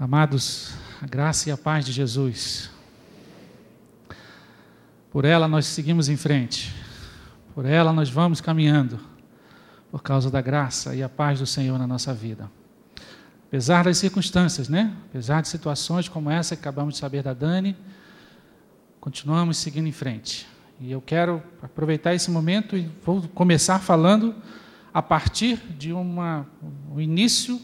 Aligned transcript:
Amados, 0.00 0.74
a 1.02 1.06
graça 1.08 1.48
e 1.48 1.52
a 1.52 1.56
paz 1.56 1.84
de 1.84 1.90
Jesus. 1.90 2.70
Por 5.10 5.24
ela 5.24 5.48
nós 5.48 5.66
seguimos 5.66 6.08
em 6.08 6.16
frente. 6.16 6.72
Por 7.52 7.66
ela 7.66 7.92
nós 7.92 8.08
vamos 8.08 8.40
caminhando. 8.40 9.00
Por 9.90 10.00
causa 10.00 10.30
da 10.30 10.40
graça 10.40 10.94
e 10.94 11.02
a 11.02 11.08
paz 11.08 11.40
do 11.40 11.46
Senhor 11.46 11.76
na 11.80 11.86
nossa 11.86 12.14
vida. 12.14 12.48
Apesar 13.48 13.86
das 13.86 13.98
circunstâncias, 13.98 14.68
né? 14.68 14.94
Apesar 15.10 15.42
de 15.42 15.48
situações 15.48 16.08
como 16.08 16.30
essa 16.30 16.54
que 16.54 16.60
acabamos 16.60 16.94
de 16.94 17.00
saber 17.00 17.24
da 17.24 17.34
Dani, 17.34 17.76
continuamos 19.00 19.56
seguindo 19.56 19.88
em 19.88 19.92
frente. 19.92 20.46
E 20.80 20.92
eu 20.92 21.00
quero 21.00 21.42
aproveitar 21.60 22.14
esse 22.14 22.30
momento 22.30 22.76
e 22.76 22.88
vou 23.04 23.22
começar 23.34 23.80
falando 23.80 24.32
a 24.94 25.02
partir 25.02 25.56
de 25.76 25.92
uma, 25.92 26.46
o 26.88 27.00
início 27.00 27.60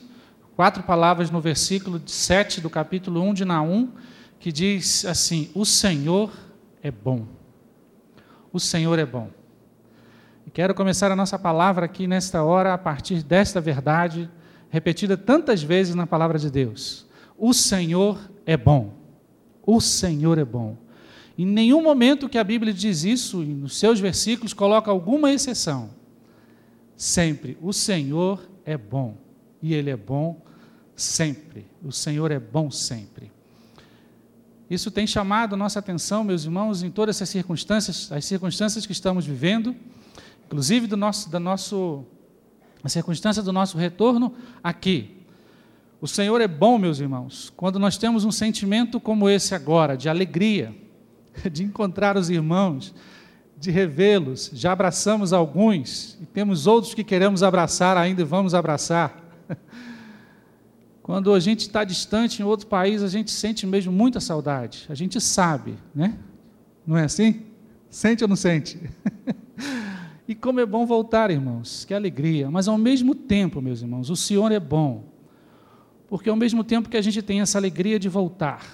quatro 0.56 0.82
palavras 0.82 1.30
no 1.30 1.40
versículo 1.40 2.00
7 2.06 2.60
do 2.60 2.70
capítulo 2.70 3.20
1 3.22 3.34
de 3.34 3.44
Naum, 3.44 3.90
que 4.38 4.52
diz 4.52 5.04
assim: 5.04 5.50
O 5.54 5.64
Senhor 5.64 6.32
é 6.82 6.90
bom. 6.90 7.26
O 8.52 8.60
Senhor 8.60 8.98
é 8.98 9.06
bom. 9.06 9.30
E 10.46 10.50
quero 10.50 10.74
começar 10.74 11.10
a 11.10 11.16
nossa 11.16 11.38
palavra 11.38 11.86
aqui 11.86 12.06
nesta 12.06 12.42
hora 12.42 12.72
a 12.72 12.78
partir 12.78 13.22
desta 13.22 13.60
verdade, 13.60 14.30
repetida 14.70 15.16
tantas 15.16 15.62
vezes 15.62 15.94
na 15.94 16.06
palavra 16.06 16.38
de 16.38 16.50
Deus. 16.50 17.06
O 17.36 17.52
Senhor 17.52 18.18
é 18.46 18.56
bom. 18.56 18.94
O 19.66 19.80
Senhor 19.80 20.38
é 20.38 20.44
bom. 20.44 20.76
Em 21.36 21.46
nenhum 21.46 21.82
momento 21.82 22.28
que 22.28 22.38
a 22.38 22.44
Bíblia 22.44 22.72
diz 22.72 23.02
isso, 23.02 23.42
e 23.42 23.46
nos 23.46 23.76
seus 23.76 23.98
versículos, 23.98 24.52
coloca 24.52 24.88
alguma 24.88 25.32
exceção. 25.32 25.90
Sempre, 26.96 27.58
o 27.60 27.72
Senhor 27.72 28.48
é 28.64 28.76
bom. 28.76 29.16
E 29.60 29.74
Ele 29.74 29.90
é 29.90 29.96
bom 29.96 30.43
sempre. 30.96 31.66
O 31.82 31.92
Senhor 31.92 32.30
é 32.30 32.38
bom 32.38 32.70
sempre. 32.70 33.32
Isso 34.68 34.90
tem 34.90 35.06
chamado 35.06 35.56
nossa 35.56 35.78
atenção, 35.78 36.24
meus 36.24 36.44
irmãos, 36.44 36.82
em 36.82 36.90
todas 36.90 37.16
essas 37.16 37.28
circunstâncias, 37.28 38.10
as 38.10 38.24
circunstâncias 38.24 38.86
que 38.86 38.92
estamos 38.92 39.26
vivendo, 39.26 39.76
inclusive 40.46 40.86
do 40.86 40.96
nosso, 40.96 41.28
da 41.28 41.38
nosso, 41.38 42.04
a 42.82 42.88
circunstância 42.88 43.42
do 43.42 43.52
nosso 43.52 43.76
retorno 43.76 44.34
aqui. 44.62 45.22
O 46.00 46.08
Senhor 46.08 46.40
é 46.40 46.48
bom, 46.48 46.78
meus 46.78 46.98
irmãos, 46.98 47.52
quando 47.56 47.78
nós 47.78 47.96
temos 47.96 48.24
um 48.24 48.32
sentimento 48.32 48.98
como 48.98 49.28
esse 49.28 49.54
agora, 49.54 49.96
de 49.96 50.08
alegria, 50.08 50.74
de 51.50 51.62
encontrar 51.62 52.16
os 52.16 52.30
irmãos, 52.30 52.94
de 53.56 53.70
revê-los. 53.70 54.50
Já 54.52 54.72
abraçamos 54.72 55.32
alguns 55.32 56.18
e 56.20 56.26
temos 56.26 56.66
outros 56.66 56.94
que 56.94 57.04
queremos 57.04 57.42
abraçar 57.42 57.96
ainda 57.96 58.22
e 58.22 58.24
vamos 58.24 58.54
abraçar. 58.54 59.22
Quando 61.04 61.34
a 61.34 61.38
gente 61.38 61.60
está 61.60 61.84
distante 61.84 62.40
em 62.40 62.46
outro 62.46 62.66
país, 62.66 63.02
a 63.02 63.08
gente 63.08 63.30
sente 63.30 63.66
mesmo 63.66 63.92
muita 63.92 64.20
saudade. 64.20 64.86
A 64.88 64.94
gente 64.94 65.20
sabe, 65.20 65.74
né? 65.94 66.18
Não 66.86 66.96
é 66.96 67.04
assim? 67.04 67.42
Sente 67.90 68.24
ou 68.24 68.28
não 68.28 68.36
sente? 68.36 68.80
e 70.26 70.34
como 70.34 70.60
é 70.60 70.64
bom 70.64 70.86
voltar, 70.86 71.30
irmãos. 71.30 71.84
Que 71.84 71.92
alegria. 71.92 72.50
Mas 72.50 72.68
ao 72.68 72.78
mesmo 72.78 73.14
tempo, 73.14 73.60
meus 73.60 73.82
irmãos, 73.82 74.08
o 74.08 74.16
Senhor 74.16 74.50
é 74.50 74.58
bom. 74.58 75.04
Porque 76.08 76.30
ao 76.30 76.36
mesmo 76.36 76.64
tempo 76.64 76.88
que 76.88 76.96
a 76.96 77.02
gente 77.02 77.20
tem 77.20 77.42
essa 77.42 77.58
alegria 77.58 77.98
de 77.98 78.08
voltar, 78.08 78.64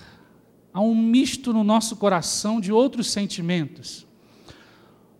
há 0.72 0.80
um 0.80 0.94
misto 0.94 1.52
no 1.52 1.64
nosso 1.64 1.96
coração 1.96 2.60
de 2.60 2.70
outros 2.70 3.10
sentimentos. 3.10 4.06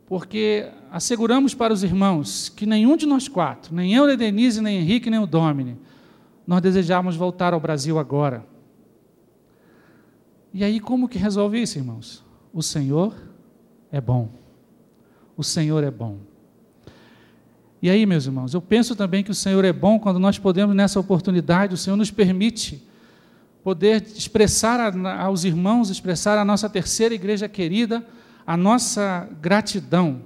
Porque 0.06 0.68
asseguramos 0.92 1.54
para 1.54 1.72
os 1.72 1.82
irmãos 1.82 2.48
que 2.48 2.64
nenhum 2.64 2.96
de 2.96 3.04
nós 3.04 3.26
quatro, 3.26 3.74
nem 3.74 3.92
eu, 3.94 4.06
nem 4.06 4.16
Denise, 4.16 4.60
nem 4.60 4.78
Henrique, 4.78 5.10
nem 5.10 5.18
o 5.18 5.26
Domini, 5.26 5.76
nós 6.50 6.60
desejamos 6.60 7.14
voltar 7.14 7.54
ao 7.54 7.60
Brasil 7.60 7.96
agora. 7.96 8.44
E 10.52 10.64
aí, 10.64 10.80
como 10.80 11.08
que 11.08 11.16
resolve 11.16 11.62
isso, 11.62 11.78
irmãos? 11.78 12.24
O 12.52 12.60
Senhor 12.60 13.14
é 13.92 14.00
bom. 14.00 14.28
O 15.36 15.44
Senhor 15.44 15.84
é 15.84 15.92
bom. 15.92 16.18
E 17.80 17.88
aí, 17.88 18.04
meus 18.04 18.26
irmãos, 18.26 18.52
eu 18.52 18.60
penso 18.60 18.96
também 18.96 19.22
que 19.22 19.30
o 19.30 19.34
Senhor 19.34 19.64
é 19.64 19.72
bom 19.72 19.96
quando 20.00 20.18
nós 20.18 20.40
podemos, 20.40 20.74
nessa 20.74 20.98
oportunidade, 20.98 21.74
o 21.74 21.76
Senhor 21.76 21.96
nos 21.96 22.10
permite 22.10 22.84
poder 23.62 24.02
expressar 24.02 24.92
aos 25.20 25.44
irmãos, 25.44 25.88
expressar 25.88 26.36
à 26.36 26.44
nossa 26.44 26.68
terceira 26.68 27.14
igreja 27.14 27.48
querida, 27.48 28.04
a 28.44 28.56
nossa 28.56 29.28
gratidão 29.40 30.22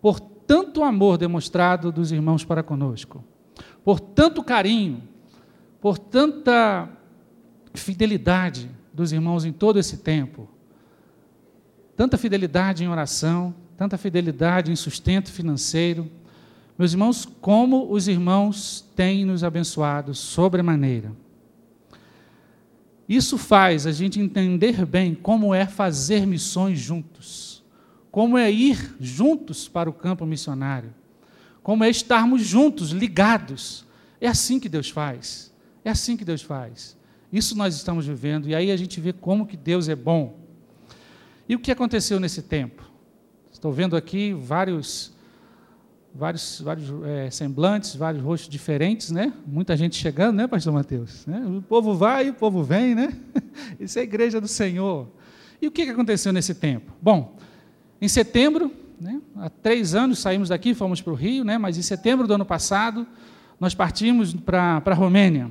por 0.00 0.20
tanto 0.20 0.84
amor 0.84 1.18
demonstrado 1.18 1.90
dos 1.90 2.12
irmãos 2.12 2.44
para 2.44 2.62
conosco, 2.62 3.24
por 3.84 3.98
tanto 3.98 4.44
carinho, 4.44 5.02
por 5.80 5.98
tanta 5.98 6.88
fidelidade 7.74 8.70
dos 8.92 9.12
irmãos 9.12 9.44
em 9.44 9.52
todo 9.52 9.78
esse 9.78 9.98
tempo, 9.98 10.48
tanta 11.96 12.16
fidelidade 12.16 12.82
em 12.82 12.88
oração, 12.88 13.54
tanta 13.76 13.96
fidelidade 13.96 14.72
em 14.72 14.76
sustento 14.76 15.30
financeiro. 15.30 16.10
Meus 16.76 16.92
irmãos, 16.92 17.24
como 17.40 17.92
os 17.92 18.08
irmãos 18.08 18.84
têm 18.96 19.24
nos 19.24 19.44
abençoado 19.44 20.14
sobremaneira. 20.14 21.12
Isso 23.08 23.38
faz 23.38 23.86
a 23.86 23.92
gente 23.92 24.20
entender 24.20 24.84
bem 24.84 25.14
como 25.14 25.54
é 25.54 25.64
fazer 25.64 26.26
missões 26.26 26.78
juntos, 26.78 27.64
como 28.10 28.36
é 28.36 28.50
ir 28.50 28.96
juntos 29.00 29.66
para 29.66 29.88
o 29.88 29.94
campo 29.94 30.26
missionário, 30.26 30.92
como 31.62 31.84
é 31.84 31.88
estarmos 31.88 32.42
juntos, 32.42 32.90
ligados. 32.90 33.86
É 34.20 34.28
assim 34.28 34.60
que 34.60 34.68
Deus 34.68 34.90
faz. 34.90 35.52
É 35.88 35.90
assim 35.90 36.18
que 36.18 36.24
Deus 36.24 36.42
faz. 36.42 36.98
Isso 37.32 37.56
nós 37.56 37.74
estamos 37.74 38.06
vivendo 38.06 38.46
e 38.46 38.54
aí 38.54 38.70
a 38.70 38.76
gente 38.76 39.00
vê 39.00 39.10
como 39.10 39.46
que 39.46 39.56
Deus 39.56 39.88
é 39.88 39.96
bom. 39.96 40.38
E 41.48 41.54
o 41.54 41.58
que 41.58 41.72
aconteceu 41.72 42.20
nesse 42.20 42.42
tempo? 42.42 42.82
Estou 43.50 43.72
vendo 43.72 43.96
aqui 43.96 44.34
vários, 44.34 45.14
vários, 46.14 46.60
vários 46.60 46.92
é, 47.06 47.30
semblantes, 47.30 47.96
vários 47.96 48.22
rostos 48.22 48.50
diferentes, 48.50 49.10
né? 49.10 49.32
Muita 49.46 49.74
gente 49.78 49.96
chegando, 49.96 50.36
né, 50.36 50.46
Pastor 50.46 50.74
Mateus? 50.74 51.24
Né? 51.24 51.42
O 51.46 51.62
povo 51.62 51.94
vai, 51.94 52.28
o 52.28 52.34
povo 52.34 52.62
vem, 52.62 52.94
né? 52.94 53.16
Isso 53.80 53.98
é 53.98 54.02
a 54.02 54.04
igreja 54.04 54.42
do 54.42 54.48
Senhor. 54.48 55.08
E 55.58 55.66
o 55.68 55.70
que 55.70 55.84
aconteceu 55.84 56.34
nesse 56.34 56.54
tempo? 56.54 56.92
Bom, 57.00 57.34
em 57.98 58.08
setembro, 58.08 58.70
né, 59.00 59.22
há 59.36 59.48
três 59.48 59.94
anos 59.94 60.18
saímos 60.18 60.50
daqui, 60.50 60.74
fomos 60.74 61.00
para 61.00 61.14
o 61.14 61.16
Rio, 61.16 61.44
né? 61.44 61.56
Mas 61.56 61.78
em 61.78 61.82
setembro 61.82 62.26
do 62.26 62.34
ano 62.34 62.44
passado 62.44 63.06
nós 63.58 63.74
partimos 63.74 64.34
para 64.34 64.82
a 64.84 64.94
Romênia 64.94 65.50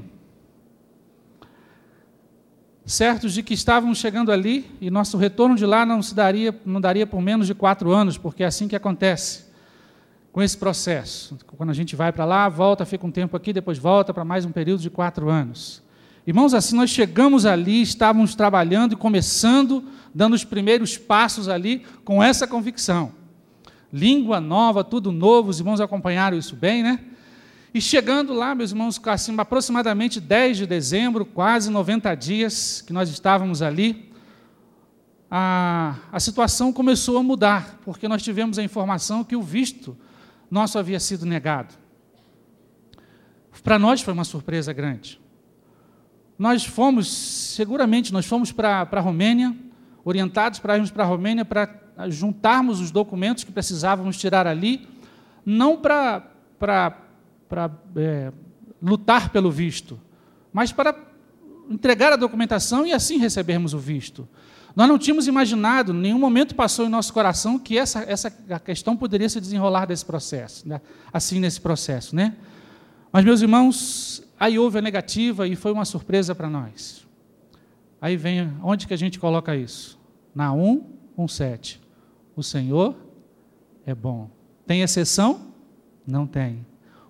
certos 2.87 3.33
de 3.33 3.43
que 3.43 3.53
estávamos 3.53 3.97
chegando 3.97 4.31
ali 4.31 4.65
e 4.79 4.89
nosso 4.89 5.17
retorno 5.17 5.57
de 5.57 5.65
lá 5.65 5.85
não 5.85 6.01
se 6.01 6.15
daria, 6.15 6.57
não 6.65 6.79
daria 6.79 7.05
por 7.05 7.21
menos 7.21 7.45
de 7.45 7.53
quatro 7.53 7.91
anos, 7.91 8.17
porque 8.17 8.43
é 8.43 8.45
assim 8.45 8.65
que 8.65 8.75
acontece 8.77 9.45
com 10.31 10.41
esse 10.41 10.57
processo. 10.57 11.37
Quando 11.57 11.69
a 11.69 11.73
gente 11.73 11.97
vai 11.97 12.13
para 12.13 12.23
lá, 12.23 12.47
volta, 12.47 12.85
fica 12.85 13.05
um 13.05 13.11
tempo 13.11 13.35
aqui, 13.35 13.51
depois 13.51 13.77
volta 13.77 14.13
para 14.13 14.23
mais 14.23 14.45
um 14.45 14.51
período 14.51 14.81
de 14.81 14.89
quatro 14.89 15.29
anos. 15.29 15.83
Irmãos, 16.25 16.53
assim 16.53 16.77
nós 16.77 16.89
chegamos 16.89 17.45
ali, 17.45 17.81
estávamos 17.81 18.35
trabalhando 18.35 18.93
e 18.93 18.95
começando, 18.95 19.83
dando 20.15 20.33
os 20.33 20.45
primeiros 20.45 20.97
passos 20.97 21.49
ali 21.49 21.83
com 22.05 22.23
essa 22.23 22.47
convicção. 22.47 23.11
Língua 23.91 24.39
nova, 24.39 24.81
tudo 24.83 25.11
novo, 25.11 25.49
os 25.49 25.59
irmãos 25.59 25.81
acompanharam 25.81 26.37
isso 26.37 26.55
bem, 26.55 26.83
né? 26.83 26.99
E 27.77 27.81
chegando 27.81 28.33
lá, 28.33 28.55
meus 28.55 28.71
irmãos, 28.71 28.99
assim, 29.05 29.35
aproximadamente 29.37 30.19
10 30.19 30.57
de 30.57 30.65
dezembro, 30.65 31.23
quase 31.23 31.69
90 31.69 32.15
dias 32.15 32.81
que 32.81 32.91
nós 32.91 33.07
estávamos 33.07 33.61
ali, 33.61 34.11
a, 35.29 35.95
a 36.11 36.19
situação 36.19 36.73
começou 36.73 37.19
a 37.19 37.21
mudar, 37.21 37.77
porque 37.85 38.07
nós 38.07 38.23
tivemos 38.23 38.57
a 38.57 38.63
informação 38.63 39.23
que 39.23 39.35
o 39.35 39.43
visto 39.43 39.95
nosso 40.49 40.79
havia 40.79 40.99
sido 40.99 41.23
negado. 41.23 41.75
Para 43.63 43.77
nós 43.77 44.01
foi 44.01 44.11
uma 44.11 44.23
surpresa 44.23 44.73
grande. 44.73 45.21
Nós 46.35 46.65
fomos, 46.65 47.07
seguramente, 47.07 48.11
nós 48.11 48.25
fomos 48.25 48.51
para 48.51 48.89
a 48.91 48.99
Romênia, 48.99 49.55
orientados 50.03 50.57
para 50.57 50.77
irmos 50.77 50.89
para 50.89 51.03
a 51.03 51.07
Romênia 51.07 51.45
para 51.45 51.69
juntarmos 52.09 52.79
os 52.79 52.89
documentos 52.89 53.43
que 53.43 53.51
precisávamos 53.51 54.17
tirar 54.17 54.47
ali, 54.47 54.87
não 55.45 55.77
para 55.77 57.03
para 57.47 57.71
é, 57.95 58.31
lutar 58.81 59.29
pelo 59.29 59.51
visto, 59.51 59.99
mas 60.51 60.71
para 60.71 60.95
entregar 61.69 62.13
a 62.13 62.15
documentação 62.15 62.85
e 62.85 62.93
assim 62.93 63.17
recebermos 63.17 63.73
o 63.73 63.79
visto. 63.79 64.27
Nós 64.75 64.87
não 64.87 64.97
tínhamos 64.97 65.27
imaginado, 65.27 65.91
em 65.91 65.97
nenhum 65.97 66.19
momento 66.19 66.53
passou 66.53 66.85
em 66.85 66.89
nosso 66.89 67.11
coração 67.11 67.57
que 67.57 67.77
essa, 67.77 68.03
essa 68.03 68.29
questão 68.59 68.95
poderia 68.95 69.27
se 69.27 69.41
desenrolar 69.41 69.85
desse 69.85 70.05
processo, 70.05 70.67
né? 70.69 70.79
assim 71.11 71.39
nesse 71.39 71.59
processo, 71.59 72.15
né? 72.15 72.35
Mas 73.11 73.25
meus 73.25 73.41
irmãos, 73.41 74.23
aí 74.39 74.59
houve 74.59 74.77
a 74.77 74.81
negativa 74.81 75.47
e 75.47 75.55
foi 75.55 75.71
uma 75.71 75.85
surpresa 75.85 76.35
para 76.35 76.49
nós. 76.49 77.07
Aí 77.99 78.15
vem, 78.15 78.53
onde 78.61 78.85
que 78.85 78.93
a 78.93 78.97
gente 78.97 79.17
coloca 79.17 79.55
isso? 79.55 79.99
Na 80.35 80.53
1, 80.53 80.83
1,7. 81.17 81.79
O 82.35 82.43
Senhor 82.43 82.95
é 83.83 83.95
bom. 83.95 84.29
Tem 84.67 84.81
exceção? 84.81 85.53
Não 86.05 86.27
tem. 86.27 86.63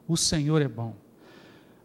O 0.08 0.16
Senhor 0.16 0.62
é 0.62 0.68
bom. 0.68 0.96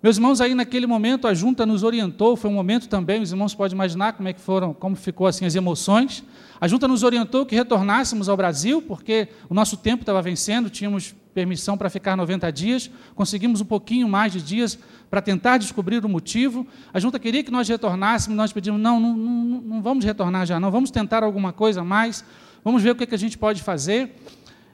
Meus 0.02 0.16
irmãos, 0.16 0.40
aí 0.40 0.52
naquele 0.52 0.84
momento 0.84 1.28
a 1.28 1.34
junta 1.34 1.64
nos 1.64 1.84
orientou, 1.84 2.36
foi 2.36 2.50
um 2.50 2.54
momento 2.54 2.88
também, 2.88 3.22
os 3.22 3.30
irmãos 3.30 3.54
podem 3.54 3.74
imaginar 3.74 4.14
como 4.14 4.28
é 4.28 4.32
que 4.32 4.40
foram, 4.40 4.74
como 4.74 4.96
ficou 4.96 5.28
assim 5.28 5.44
as 5.44 5.54
emoções. 5.54 6.24
A 6.60 6.66
junta 6.66 6.88
nos 6.88 7.04
orientou 7.04 7.46
que 7.46 7.54
retornássemos 7.54 8.28
ao 8.28 8.36
Brasil, 8.36 8.82
porque 8.82 9.28
o 9.48 9.54
nosso 9.54 9.76
tempo 9.76 10.02
estava 10.02 10.20
vencendo, 10.20 10.68
tínhamos 10.68 11.14
permissão 11.32 11.78
para 11.78 11.88
ficar 11.88 12.16
90 12.16 12.50
dias, 12.50 12.90
conseguimos 13.14 13.60
um 13.60 13.64
pouquinho 13.64 14.08
mais 14.08 14.32
de 14.32 14.42
dias 14.42 14.76
para 15.08 15.22
tentar 15.22 15.58
descobrir 15.58 16.04
o 16.04 16.08
motivo. 16.08 16.66
A 16.92 16.98
junta 16.98 17.18
queria 17.18 17.44
que 17.44 17.50
nós 17.50 17.68
retornássemos, 17.68 18.36
nós 18.36 18.52
pedimos, 18.52 18.80
não, 18.80 18.98
não, 18.98 19.16
não, 19.16 19.60
não 19.60 19.82
vamos 19.82 20.04
retornar 20.04 20.46
já, 20.46 20.58
não, 20.58 20.70
vamos 20.70 20.90
tentar 20.90 21.22
alguma 21.22 21.52
coisa 21.52 21.84
mais, 21.84 22.24
vamos 22.64 22.82
ver 22.82 22.90
o 22.90 22.96
que, 22.96 23.04
é 23.04 23.06
que 23.06 23.14
a 23.14 23.18
gente 23.18 23.38
pode 23.38 23.62
fazer. 23.62 24.16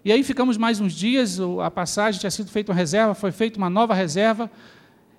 E 0.05 0.13
aí 0.13 0.23
ficamos 0.23 0.57
mais 0.57 0.81
uns 0.81 0.93
dias, 0.93 1.39
a 1.63 1.71
passagem 1.71 2.21
tinha 2.21 2.31
sido 2.31 2.51
feita 2.51 2.71
uma 2.73 2.79
reserva, 2.79 3.15
foi 3.15 3.33
feita 3.33 3.59
uma 3.59 3.69
nova 3.69 3.95
reserva, 3.95 4.51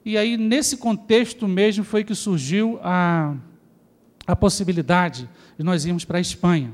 e 0.06 0.18
aí, 0.18 0.38
nesse 0.38 0.78
contexto 0.78 1.48
mesmo, 1.48 1.84
foi 1.84 2.04
que 2.04 2.16
surgiu 2.16 2.80
a, 2.82 3.36
a 4.26 4.36
possibilidade 4.36 5.30
de 5.58 5.64
nós 5.64 5.86
irmos 5.86 6.06
para 6.06 6.18
a 6.18 6.22
Espanha. 6.22 6.72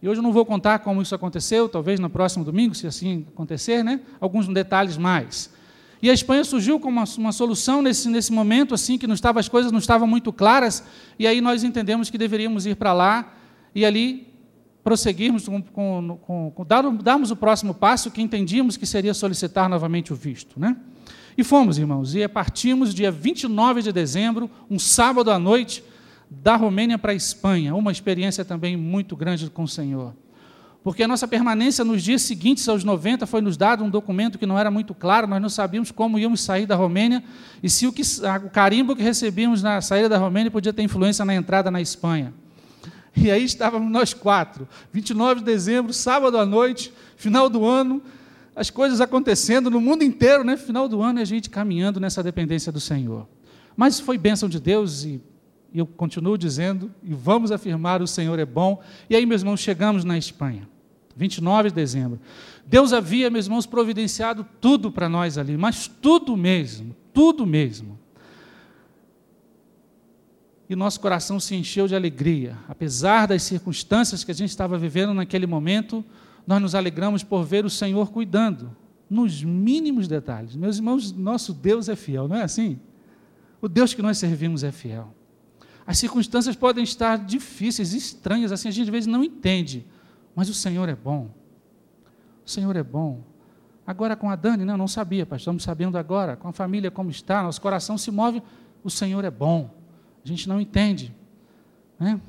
E 0.00 0.08
hoje 0.08 0.20
eu 0.20 0.22
não 0.22 0.32
vou 0.32 0.46
contar 0.46 0.78
como 0.80 1.02
isso 1.02 1.14
aconteceu, 1.14 1.68
talvez 1.68 2.00
no 2.00 2.08
próximo 2.08 2.44
domingo, 2.44 2.74
se 2.74 2.86
assim 2.86 3.26
acontecer, 3.32 3.84
né? 3.84 4.00
alguns 4.20 4.48
detalhes 4.48 4.96
mais. 4.96 5.52
E 6.00 6.10
a 6.10 6.12
Espanha 6.12 6.42
surgiu 6.42 6.80
como 6.80 6.98
uma, 6.98 7.04
uma, 7.18 7.32
solução 7.32 7.82
nesse, 7.82 8.08
nesse 8.08 8.32
momento, 8.32 8.74
assim, 8.74 8.98
que 8.98 9.06
não 9.06 9.14
estava, 9.14 9.38
as 9.38 9.48
coisas 9.48 9.70
não 9.70 9.78
estavam 9.78 10.06
muito 10.06 10.32
claras, 10.32 10.82
e 11.18 11.26
aí 11.26 11.40
nós 11.40 11.62
entendemos 11.62 12.10
que 12.10 12.18
deveríamos 12.18 12.66
ir 12.66 12.76
para 12.76 12.92
lá 12.92 13.34
e 13.74 13.84
ali 13.84 14.31
prosseguirmos 14.82 15.48
com, 15.48 15.62
com, 15.62 16.18
com, 16.22 16.52
com 16.54 16.64
darmos 16.64 17.30
o 17.30 17.36
próximo 17.36 17.72
passo, 17.72 18.10
que 18.10 18.20
entendíamos 18.20 18.76
que 18.76 18.86
seria 18.86 19.14
solicitar 19.14 19.68
novamente 19.68 20.12
o 20.12 20.16
visto. 20.16 20.58
Né? 20.58 20.76
E 21.36 21.44
fomos, 21.44 21.78
irmãos, 21.78 22.14
e 22.14 22.26
partimos 22.28 22.94
dia 22.94 23.10
29 23.10 23.82
de 23.82 23.92
dezembro, 23.92 24.50
um 24.70 24.78
sábado 24.78 25.30
à 25.30 25.38
noite, 25.38 25.84
da 26.30 26.56
Romênia 26.56 26.98
para 26.98 27.12
a 27.12 27.14
Espanha, 27.14 27.74
uma 27.74 27.92
experiência 27.92 28.44
também 28.44 28.76
muito 28.76 29.14
grande 29.14 29.50
com 29.50 29.64
o 29.64 29.68
Senhor. 29.68 30.14
Porque 30.82 31.02
a 31.02 31.08
nossa 31.08 31.28
permanência 31.28 31.84
nos 31.84 32.02
dias 32.02 32.22
seguintes 32.22 32.68
aos 32.68 32.82
90 32.82 33.24
foi 33.26 33.40
nos 33.40 33.56
dado 33.56 33.84
um 33.84 33.90
documento 33.90 34.36
que 34.36 34.46
não 34.46 34.58
era 34.58 34.70
muito 34.70 34.94
claro, 34.94 35.28
nós 35.28 35.40
não 35.40 35.48
sabíamos 35.48 35.92
como 35.92 36.18
íamos 36.18 36.40
sair 36.40 36.66
da 36.66 36.74
Romênia 36.74 37.22
e 37.62 37.70
se 37.70 37.86
o, 37.86 37.92
que, 37.92 38.02
o 38.44 38.50
carimbo 38.50 38.96
que 38.96 39.02
recebíamos 39.02 39.62
na 39.62 39.80
saída 39.80 40.08
da 40.08 40.18
Romênia 40.18 40.50
podia 40.50 40.72
ter 40.72 40.82
influência 40.82 41.24
na 41.24 41.34
entrada 41.34 41.70
na 41.70 41.80
Espanha. 41.80 42.34
E 43.14 43.30
aí 43.30 43.44
estávamos 43.44 43.90
nós 43.90 44.14
quatro, 44.14 44.66
29 44.92 45.40
de 45.40 45.46
dezembro, 45.46 45.92
sábado 45.92 46.38
à 46.38 46.46
noite, 46.46 46.92
final 47.16 47.48
do 47.48 47.64
ano, 47.64 48.02
as 48.56 48.70
coisas 48.70 49.00
acontecendo 49.00 49.70
no 49.70 49.80
mundo 49.80 50.02
inteiro, 50.02 50.44
né? 50.44 50.56
Final 50.56 50.88
do 50.88 51.02
ano, 51.02 51.18
e 51.18 51.22
a 51.22 51.24
gente 51.24 51.50
caminhando 51.50 52.00
nessa 52.00 52.22
dependência 52.22 52.70
do 52.70 52.80
Senhor. 52.80 53.26
Mas 53.76 54.00
foi 54.00 54.18
bênção 54.18 54.48
de 54.48 54.60
Deus 54.60 55.04
e 55.04 55.20
eu 55.74 55.86
continuo 55.86 56.36
dizendo, 56.36 56.90
e 57.02 57.14
vamos 57.14 57.50
afirmar: 57.50 58.02
o 58.02 58.06
Senhor 58.06 58.38
é 58.38 58.44
bom. 58.44 58.82
E 59.08 59.16
aí, 59.16 59.24
meus 59.24 59.40
irmãos, 59.40 59.60
chegamos 59.60 60.04
na 60.04 60.18
Espanha, 60.18 60.68
29 61.16 61.70
de 61.70 61.74
dezembro. 61.74 62.20
Deus 62.66 62.92
havia, 62.92 63.30
meus 63.30 63.46
irmãos, 63.46 63.66
providenciado 63.66 64.46
tudo 64.60 64.90
para 64.90 65.08
nós 65.08 65.38
ali, 65.38 65.56
mas 65.56 65.88
tudo 65.88 66.36
mesmo, 66.36 66.94
tudo 67.12 67.46
mesmo. 67.46 67.98
E 70.72 70.74
nosso 70.74 70.98
coração 71.00 71.38
se 71.38 71.54
encheu 71.54 71.86
de 71.86 71.94
alegria, 71.94 72.56
apesar 72.66 73.26
das 73.26 73.42
circunstâncias 73.42 74.24
que 74.24 74.30
a 74.30 74.34
gente 74.34 74.48
estava 74.48 74.78
vivendo 74.78 75.12
naquele 75.12 75.46
momento, 75.46 76.02
nós 76.46 76.62
nos 76.62 76.74
alegramos 76.74 77.22
por 77.22 77.44
ver 77.44 77.66
o 77.66 77.68
Senhor 77.68 78.10
cuidando, 78.10 78.74
nos 79.10 79.44
mínimos 79.44 80.08
detalhes. 80.08 80.56
Meus 80.56 80.78
irmãos, 80.78 81.12
nosso 81.12 81.52
Deus 81.52 81.90
é 81.90 81.94
fiel, 81.94 82.26
não 82.26 82.36
é 82.36 82.42
assim? 82.42 82.80
O 83.60 83.68
Deus 83.68 83.92
que 83.92 84.00
nós 84.00 84.16
servimos 84.16 84.64
é 84.64 84.72
fiel. 84.72 85.12
As 85.86 85.98
circunstâncias 85.98 86.56
podem 86.56 86.82
estar 86.82 87.18
difíceis, 87.18 87.92
estranhas, 87.92 88.50
assim, 88.50 88.68
a 88.68 88.72
gente 88.72 88.86
às 88.86 88.92
vezes 88.92 89.06
não 89.06 89.22
entende, 89.22 89.84
mas 90.34 90.48
o 90.48 90.54
Senhor 90.54 90.88
é 90.88 90.96
bom. 90.96 91.28
O 92.46 92.50
Senhor 92.50 92.74
é 92.76 92.82
bom. 92.82 93.22
Agora 93.86 94.16
com 94.16 94.30
a 94.30 94.36
Dani, 94.36 94.64
não, 94.64 94.78
não 94.78 94.88
sabia, 94.88 95.26
pastor, 95.26 95.38
estamos 95.38 95.64
sabendo 95.64 95.98
agora, 95.98 96.34
com 96.34 96.48
a 96.48 96.52
família 96.54 96.90
como 96.90 97.10
está, 97.10 97.42
nosso 97.42 97.60
coração 97.60 97.98
se 97.98 98.10
move, 98.10 98.42
o 98.82 98.88
Senhor 98.88 99.22
é 99.22 99.30
bom. 99.30 99.81
A 100.24 100.28
gente 100.28 100.48
não 100.48 100.60
entende. 100.60 101.14
Né? 101.98 102.20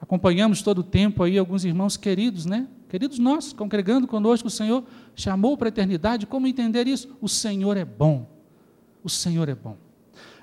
Acompanhamos 0.00 0.62
todo 0.62 0.78
o 0.78 0.82
tempo 0.82 1.22
aí 1.22 1.38
alguns 1.38 1.64
irmãos 1.64 1.96
queridos, 1.96 2.46
né? 2.46 2.66
Queridos 2.88 3.18
nossos, 3.18 3.52
congregando 3.52 4.06
conosco, 4.06 4.48
o 4.48 4.50
Senhor 4.50 4.84
chamou 5.16 5.56
para 5.56 5.68
a 5.68 5.70
eternidade. 5.70 6.26
Como 6.26 6.46
entender 6.46 6.86
isso? 6.86 7.16
O 7.20 7.28
Senhor 7.28 7.76
é 7.76 7.84
bom. 7.84 8.28
O 9.02 9.08
Senhor 9.08 9.48
é 9.48 9.54
bom. 9.54 9.76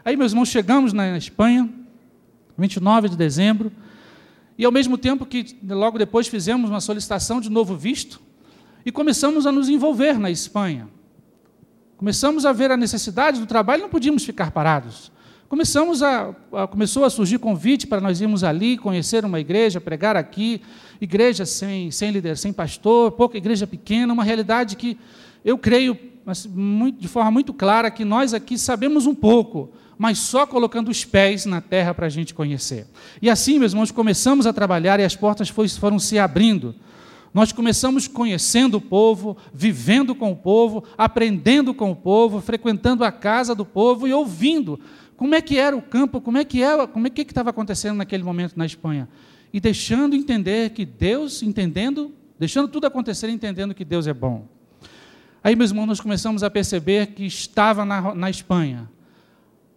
Aí, 0.03 0.17
meus 0.17 0.31
irmãos, 0.31 0.49
chegamos 0.49 0.93
na 0.93 1.17
Espanha, 1.17 1.69
29 2.57 3.09
de 3.09 3.15
dezembro, 3.15 3.71
e 4.57 4.65
ao 4.65 4.71
mesmo 4.71 4.97
tempo 4.97 5.25
que 5.25 5.57
logo 5.63 5.97
depois 5.97 6.27
fizemos 6.27 6.69
uma 6.69 6.81
solicitação 6.81 7.39
de 7.39 7.49
novo 7.49 7.75
visto, 7.75 8.21
e 8.85 8.91
começamos 8.91 9.45
a 9.45 9.51
nos 9.51 9.69
envolver 9.69 10.19
na 10.19 10.29
Espanha. 10.29 10.89
Começamos 11.97 12.45
a 12.45 12.51
ver 12.51 12.71
a 12.71 12.77
necessidade 12.77 13.39
do 13.39 13.45
trabalho, 13.45 13.83
não 13.83 13.89
podíamos 13.89 14.25
ficar 14.25 14.51
parados. 14.51 15.11
Começamos 15.51 16.01
a, 16.01 16.33
a, 16.53 16.65
começou 16.65 17.03
a 17.03 17.09
surgir 17.09 17.37
convite 17.37 17.85
para 17.85 17.99
nós 17.99 18.21
irmos 18.21 18.41
ali, 18.41 18.77
conhecer 18.77 19.25
uma 19.25 19.37
igreja, 19.37 19.81
pregar 19.81 20.15
aqui, 20.15 20.61
igreja 21.01 21.45
sem, 21.45 21.91
sem 21.91 22.09
líder, 22.09 22.37
sem 22.37 22.53
pastor, 22.53 23.11
pouca 23.11 23.37
igreja 23.37 23.67
pequena, 23.67 24.13
uma 24.13 24.23
realidade 24.23 24.77
que 24.77 24.97
eu 25.43 25.57
creio 25.57 25.99
muito, 26.47 27.01
de 27.01 27.07
forma 27.09 27.29
muito 27.31 27.53
clara 27.53 27.91
que 27.91 28.05
nós 28.05 28.33
aqui 28.33 28.57
sabemos 28.57 29.05
um 29.05 29.13
pouco, 29.13 29.73
mas 29.97 30.19
só 30.19 30.47
colocando 30.47 30.89
os 30.89 31.03
pés 31.03 31.45
na 31.45 31.59
terra 31.59 31.93
para 31.93 32.05
a 32.05 32.09
gente 32.09 32.33
conhecer. 32.33 32.87
E 33.21 33.29
assim, 33.29 33.59
meus 33.59 33.73
irmãos, 33.73 33.91
começamos 33.91 34.47
a 34.47 34.53
trabalhar 34.53 35.01
e 35.01 35.03
as 35.03 35.17
portas 35.17 35.49
foram 35.49 35.99
se 35.99 36.17
abrindo. 36.17 36.73
Nós 37.33 37.51
começamos 37.51 38.07
conhecendo 38.07 38.77
o 38.77 38.81
povo, 38.81 39.35
vivendo 39.53 40.15
com 40.15 40.31
o 40.31 40.35
povo, 40.35 40.85
aprendendo 40.97 41.73
com 41.73 41.91
o 41.91 41.95
povo, 41.95 42.39
frequentando 42.39 43.03
a 43.03 43.11
casa 43.11 43.53
do 43.53 43.65
povo 43.65 44.07
e 44.07 44.13
ouvindo 44.13 44.79
como 45.21 45.35
é 45.35 45.39
que 45.39 45.59
era 45.59 45.77
o 45.77 45.83
campo, 45.83 46.19
como 46.19 46.39
é 46.39 46.43
que 46.43 46.63
era, 46.63 46.87
como 46.87 47.05
é 47.05 47.09
que 47.11 47.21
estava 47.21 47.51
acontecendo 47.51 47.97
naquele 47.97 48.23
momento 48.23 48.57
na 48.57 48.65
Espanha. 48.65 49.07
E 49.53 49.59
deixando 49.59 50.15
entender 50.15 50.71
que 50.71 50.83
Deus, 50.83 51.43
entendendo, 51.43 52.11
deixando 52.39 52.67
tudo 52.67 52.87
acontecer, 52.87 53.29
entendendo 53.29 53.75
que 53.75 53.85
Deus 53.85 54.07
é 54.07 54.15
bom. 54.15 54.47
Aí, 55.43 55.55
meus 55.55 55.69
irmãos, 55.69 55.85
nós 55.85 56.01
começamos 56.01 56.41
a 56.41 56.49
perceber 56.49 57.09
que 57.13 57.23
estava 57.23 57.85
na, 57.85 58.15
na 58.15 58.31
Espanha. 58.31 58.89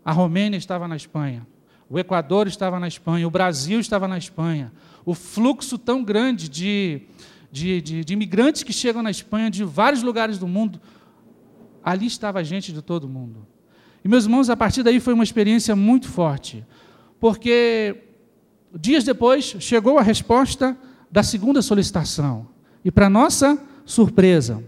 A 0.02 0.12
Romênia 0.12 0.56
estava 0.56 0.88
na 0.88 0.96
Espanha. 0.96 1.46
O 1.90 1.98
Equador 1.98 2.46
estava 2.46 2.80
na 2.80 2.88
Espanha. 2.88 3.28
O 3.28 3.30
Brasil 3.30 3.78
estava 3.78 4.08
na 4.08 4.16
Espanha. 4.16 4.72
O 5.04 5.12
fluxo 5.12 5.76
tão 5.76 6.02
grande 6.02 6.48
de, 6.48 7.02
de, 7.52 7.82
de, 7.82 8.02
de 8.02 8.12
imigrantes 8.14 8.62
que 8.62 8.72
chegam 8.72 9.02
na 9.02 9.10
Espanha 9.10 9.50
de 9.50 9.62
vários 9.62 10.02
lugares 10.02 10.38
do 10.38 10.48
mundo. 10.48 10.80
Ali 11.84 12.06
estava 12.06 12.42
gente 12.42 12.72
de 12.72 12.80
todo 12.80 13.06
mundo. 13.06 13.46
E, 14.04 14.08
meus 14.08 14.24
irmãos, 14.24 14.50
a 14.50 14.56
partir 14.56 14.82
daí 14.82 15.00
foi 15.00 15.14
uma 15.14 15.24
experiência 15.24 15.74
muito 15.74 16.08
forte, 16.08 16.64
porque 17.18 18.04
dias 18.78 19.02
depois 19.02 19.56
chegou 19.58 19.98
a 19.98 20.02
resposta 20.02 20.76
da 21.10 21.22
segunda 21.22 21.62
solicitação. 21.62 22.46
E, 22.84 22.90
para 22.90 23.08
nossa 23.08 23.58
surpresa, 23.86 24.62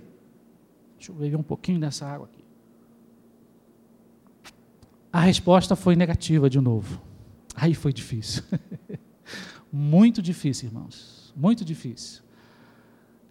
deixa 0.96 1.12
eu 1.12 1.16
beber 1.16 1.36
um 1.36 1.42
pouquinho 1.42 1.78
dessa 1.78 2.06
água 2.06 2.30
aqui. 2.32 2.42
A 5.12 5.20
resposta 5.20 5.76
foi 5.76 5.94
negativa 5.96 6.48
de 6.48 6.60
novo. 6.60 7.00
Aí 7.54 7.74
foi 7.74 7.92
difícil. 7.92 8.42
muito 9.70 10.22
difícil, 10.22 10.68
irmãos. 10.68 11.32
Muito 11.36 11.64
difícil. 11.64 12.22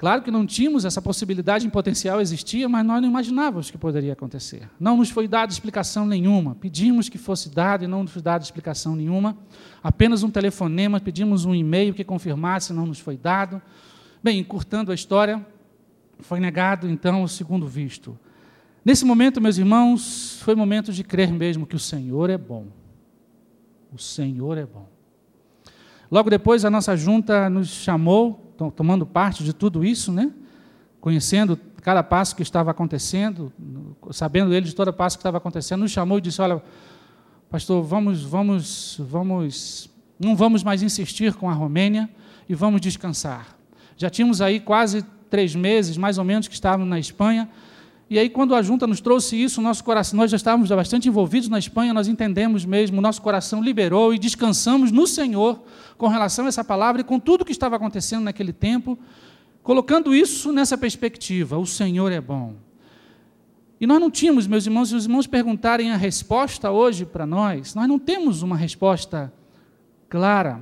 Claro 0.06 0.22
que 0.22 0.30
não 0.30 0.46
tínhamos 0.46 0.86
essa 0.86 1.02
possibilidade 1.02 1.66
em 1.66 1.70
potencial 1.72 2.22
existia, 2.22 2.70
mas 2.70 2.86
nós 2.86 3.02
não 3.02 3.10
imaginávamos 3.10 3.72
que 3.72 3.78
poderia 3.80 4.14
acontecer. 4.14 4.70
Não 4.80 4.98
nos 4.98 5.10
foi 5.10 5.28
dada 5.28 5.52
explicação 5.52 6.06
nenhuma. 6.06 6.54
Pedimos 6.54 7.10
que 7.10 7.18
fosse 7.18 7.50
dado 7.50 7.84
e 7.84 7.88
não 7.88 8.04
nos 8.04 8.12
foi 8.12 8.22
dada 8.22 8.44
explicação 8.44 8.96
nenhuma. 8.96 9.36
Apenas 9.82 10.22
um 10.22 10.30
telefonema, 10.30 11.00
pedimos 11.00 11.44
um 11.44 11.56
e-mail 11.56 11.92
que 11.92 12.04
confirmasse, 12.04 12.72
não 12.72 12.86
nos 12.86 13.00
foi 13.00 13.18
dado. 13.18 13.60
Bem, 14.24 14.38
encurtando 14.38 14.92
a 14.92 14.94
história, 14.94 15.44
foi 16.20 16.40
negado 16.40 16.88
então 16.88 17.24
o 17.24 17.28
segundo 17.28 17.66
visto. 17.66 18.16
Nesse 18.86 19.06
momento, 19.06 19.42
meus 19.42 19.58
irmãos, 19.58 20.40
foi 20.44 20.54
momento 20.54 20.94
de 20.94 21.04
crer 21.04 21.32
mesmo 21.34 21.66
que 21.66 21.76
o 21.76 21.80
Senhor 21.80 22.30
é 22.30 22.38
bom. 22.38 22.68
O 23.92 23.98
Senhor 23.98 24.56
é 24.56 24.68
bom. 24.68 24.88
Logo 26.12 26.30
depois, 26.30 26.64
a 26.64 26.70
nossa 26.70 26.96
junta 26.96 27.50
nos 27.50 27.70
chamou 27.70 28.45
tomando 28.76 29.06
parte 29.06 29.44
de 29.44 29.54
tudo 29.54 29.84
isso, 29.84 30.12
né? 30.12 30.32
conhecendo 31.06 31.56
cada 31.84 32.02
passo 32.02 32.36
que 32.36 32.42
estava 32.42 32.72
acontecendo, 32.72 33.54
sabendo 34.10 34.52
ele 34.52 34.66
de 34.66 34.74
todo 34.74 34.92
passo 34.92 35.18
que 35.18 35.20
estava 35.20 35.38
acontecendo, 35.38 35.82
nos 35.82 35.92
chamou 35.92 36.18
e 36.18 36.22
disse: 36.22 36.42
Olha, 36.42 36.60
pastor, 37.48 37.84
vamos, 37.84 38.24
vamos, 38.24 39.00
vamos, 39.08 39.88
não 40.20 40.36
vamos 40.36 40.64
mais 40.64 40.82
insistir 40.82 41.36
com 41.36 41.48
a 41.48 41.54
Romênia 41.54 42.10
e 42.50 42.56
vamos 42.56 42.82
descansar. 42.82 43.56
Já 43.96 44.10
tínhamos 44.10 44.42
aí 44.42 44.60
quase 44.60 45.06
três 45.30 45.54
meses, 45.54 45.96
mais 45.96 46.18
ou 46.18 46.24
menos, 46.24 46.48
que 46.48 46.56
estávamos 46.56 46.90
na 46.90 46.98
Espanha, 46.98 47.48
E 48.08 48.20
aí, 48.20 48.30
quando 48.30 48.54
a 48.54 48.62
junta 48.62 48.86
nos 48.86 49.02
trouxe 49.02 49.36
isso, 49.36 49.62
nosso 49.62 49.84
coração, 49.84 50.18
nós 50.18 50.30
já 50.30 50.38
estávamos 50.38 50.70
bastante 50.70 51.08
envolvidos 51.08 51.50
na 51.50 51.58
Espanha, 51.58 51.92
nós 51.92 52.08
entendemos 52.08 52.64
mesmo, 52.64 53.02
nosso 53.02 53.20
coração 53.20 53.64
liberou 53.64 54.14
e 54.14 54.20
descansamos 54.20 54.92
no 54.92 55.08
Senhor 55.08 55.64
com 55.98 56.08
relação 56.08 56.46
a 56.46 56.48
essa 56.48 56.64
palavra 56.64 57.02
e 57.02 57.04
com 57.04 57.20
tudo 57.20 57.42
o 57.42 57.46
que 57.46 57.52
estava 57.52 57.76
acontecendo 57.78 58.26
naquele 58.26 58.54
tempo, 58.54 58.98
colocando 59.64 60.14
isso 60.14 60.54
nessa 60.54 60.78
perspectiva: 60.78 61.58
o 61.58 61.66
Senhor 61.66 62.12
é 62.12 62.22
bom. 62.22 62.54
E 63.82 63.88
nós 63.88 64.00
não 64.00 64.12
tínhamos, 64.12 64.46
meus 64.46 64.68
irmãos, 64.68 64.90
se 64.90 64.96
os 64.96 65.06
irmãos 65.06 65.26
perguntarem 65.26 65.92
a 65.92 65.98
resposta 65.98 66.70
hoje 66.70 67.06
para 67.06 67.26
nós, 67.26 67.74
nós 67.74 67.88
não 67.88 67.98
temos 67.98 68.44
uma 68.44 68.56
resposta 68.56 69.34
clara, 70.08 70.62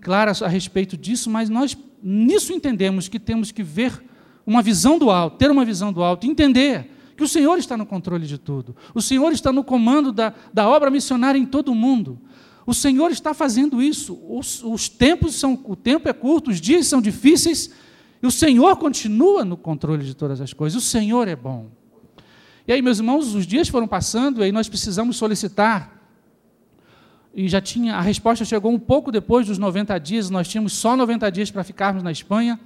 clara 0.00 0.32
a 0.42 0.48
respeito 0.48 0.96
disso, 0.96 1.28
mas 1.28 1.50
nós 1.50 1.76
nisso 2.02 2.54
entendemos 2.54 3.06
que 3.06 3.20
temos 3.20 3.52
que 3.52 3.62
ver 3.62 4.02
uma 4.46 4.62
visão 4.62 4.98
do 4.98 5.10
alto, 5.10 5.36
ter 5.36 5.50
uma 5.50 5.64
visão 5.64 5.92
do 5.92 6.02
alto, 6.02 6.26
entender 6.26 6.90
que 7.16 7.22
o 7.22 7.28
Senhor 7.28 7.58
está 7.58 7.76
no 7.76 7.86
controle 7.86 8.26
de 8.26 8.38
tudo. 8.38 8.74
O 8.94 9.00
Senhor 9.00 9.32
está 9.32 9.52
no 9.52 9.62
comando 9.62 10.12
da, 10.12 10.32
da 10.52 10.68
obra 10.68 10.90
missionária 10.90 11.38
em 11.38 11.46
todo 11.46 11.70
o 11.70 11.74
mundo. 11.74 12.18
O 12.66 12.74
Senhor 12.74 13.10
está 13.10 13.34
fazendo 13.34 13.82
isso. 13.82 14.18
Os, 14.28 14.62
os 14.62 14.88
tempos 14.88 15.34
são, 15.34 15.60
o 15.64 15.76
tempo 15.76 16.08
é 16.08 16.12
curto, 16.12 16.50
os 16.50 16.60
dias 16.60 16.86
são 16.86 17.00
difíceis, 17.00 17.70
e 18.22 18.26
o 18.26 18.30
Senhor 18.30 18.76
continua 18.76 19.44
no 19.44 19.56
controle 19.56 20.04
de 20.04 20.14
todas 20.14 20.40
as 20.40 20.52
coisas. 20.52 20.82
O 20.82 20.86
Senhor 20.86 21.28
é 21.28 21.36
bom. 21.36 21.70
E 22.66 22.72
aí, 22.72 22.80
meus 22.80 22.98
irmãos, 22.98 23.34
os 23.34 23.46
dias 23.46 23.68
foram 23.68 23.88
passando, 23.88 24.40
e 24.40 24.44
aí 24.44 24.52
nós 24.52 24.68
precisamos 24.68 25.16
solicitar. 25.16 26.00
E 27.34 27.48
já 27.48 27.60
tinha, 27.60 27.96
a 27.96 28.00
resposta 28.00 28.44
chegou 28.44 28.70
um 28.70 28.78
pouco 28.78 29.10
depois 29.10 29.46
dos 29.46 29.58
90 29.58 29.98
dias, 29.98 30.30
nós 30.30 30.46
tínhamos 30.46 30.72
só 30.72 30.96
90 30.96 31.30
dias 31.32 31.50
para 31.50 31.64
ficarmos 31.64 32.02
na 32.02 32.12
Espanha 32.12 32.60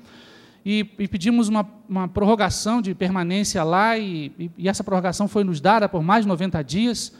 e, 0.68 0.84
e 0.98 1.06
pedimos 1.06 1.46
uma, 1.46 1.64
uma, 1.88 2.08
prorrogação 2.08 2.82
de 2.82 2.92
permanência 2.92 3.62
lá, 3.62 3.96
e, 3.96 4.32
e, 4.36 4.50
e, 4.58 4.68
essa 4.68 4.82
prorrogação 4.82 5.28
foi 5.28 5.44
nos 5.44 5.60
dada 5.60 5.88
por 5.88 6.02
mais 6.02 6.24
de 6.24 6.28
90 6.28 6.60
dias. 6.64 7.12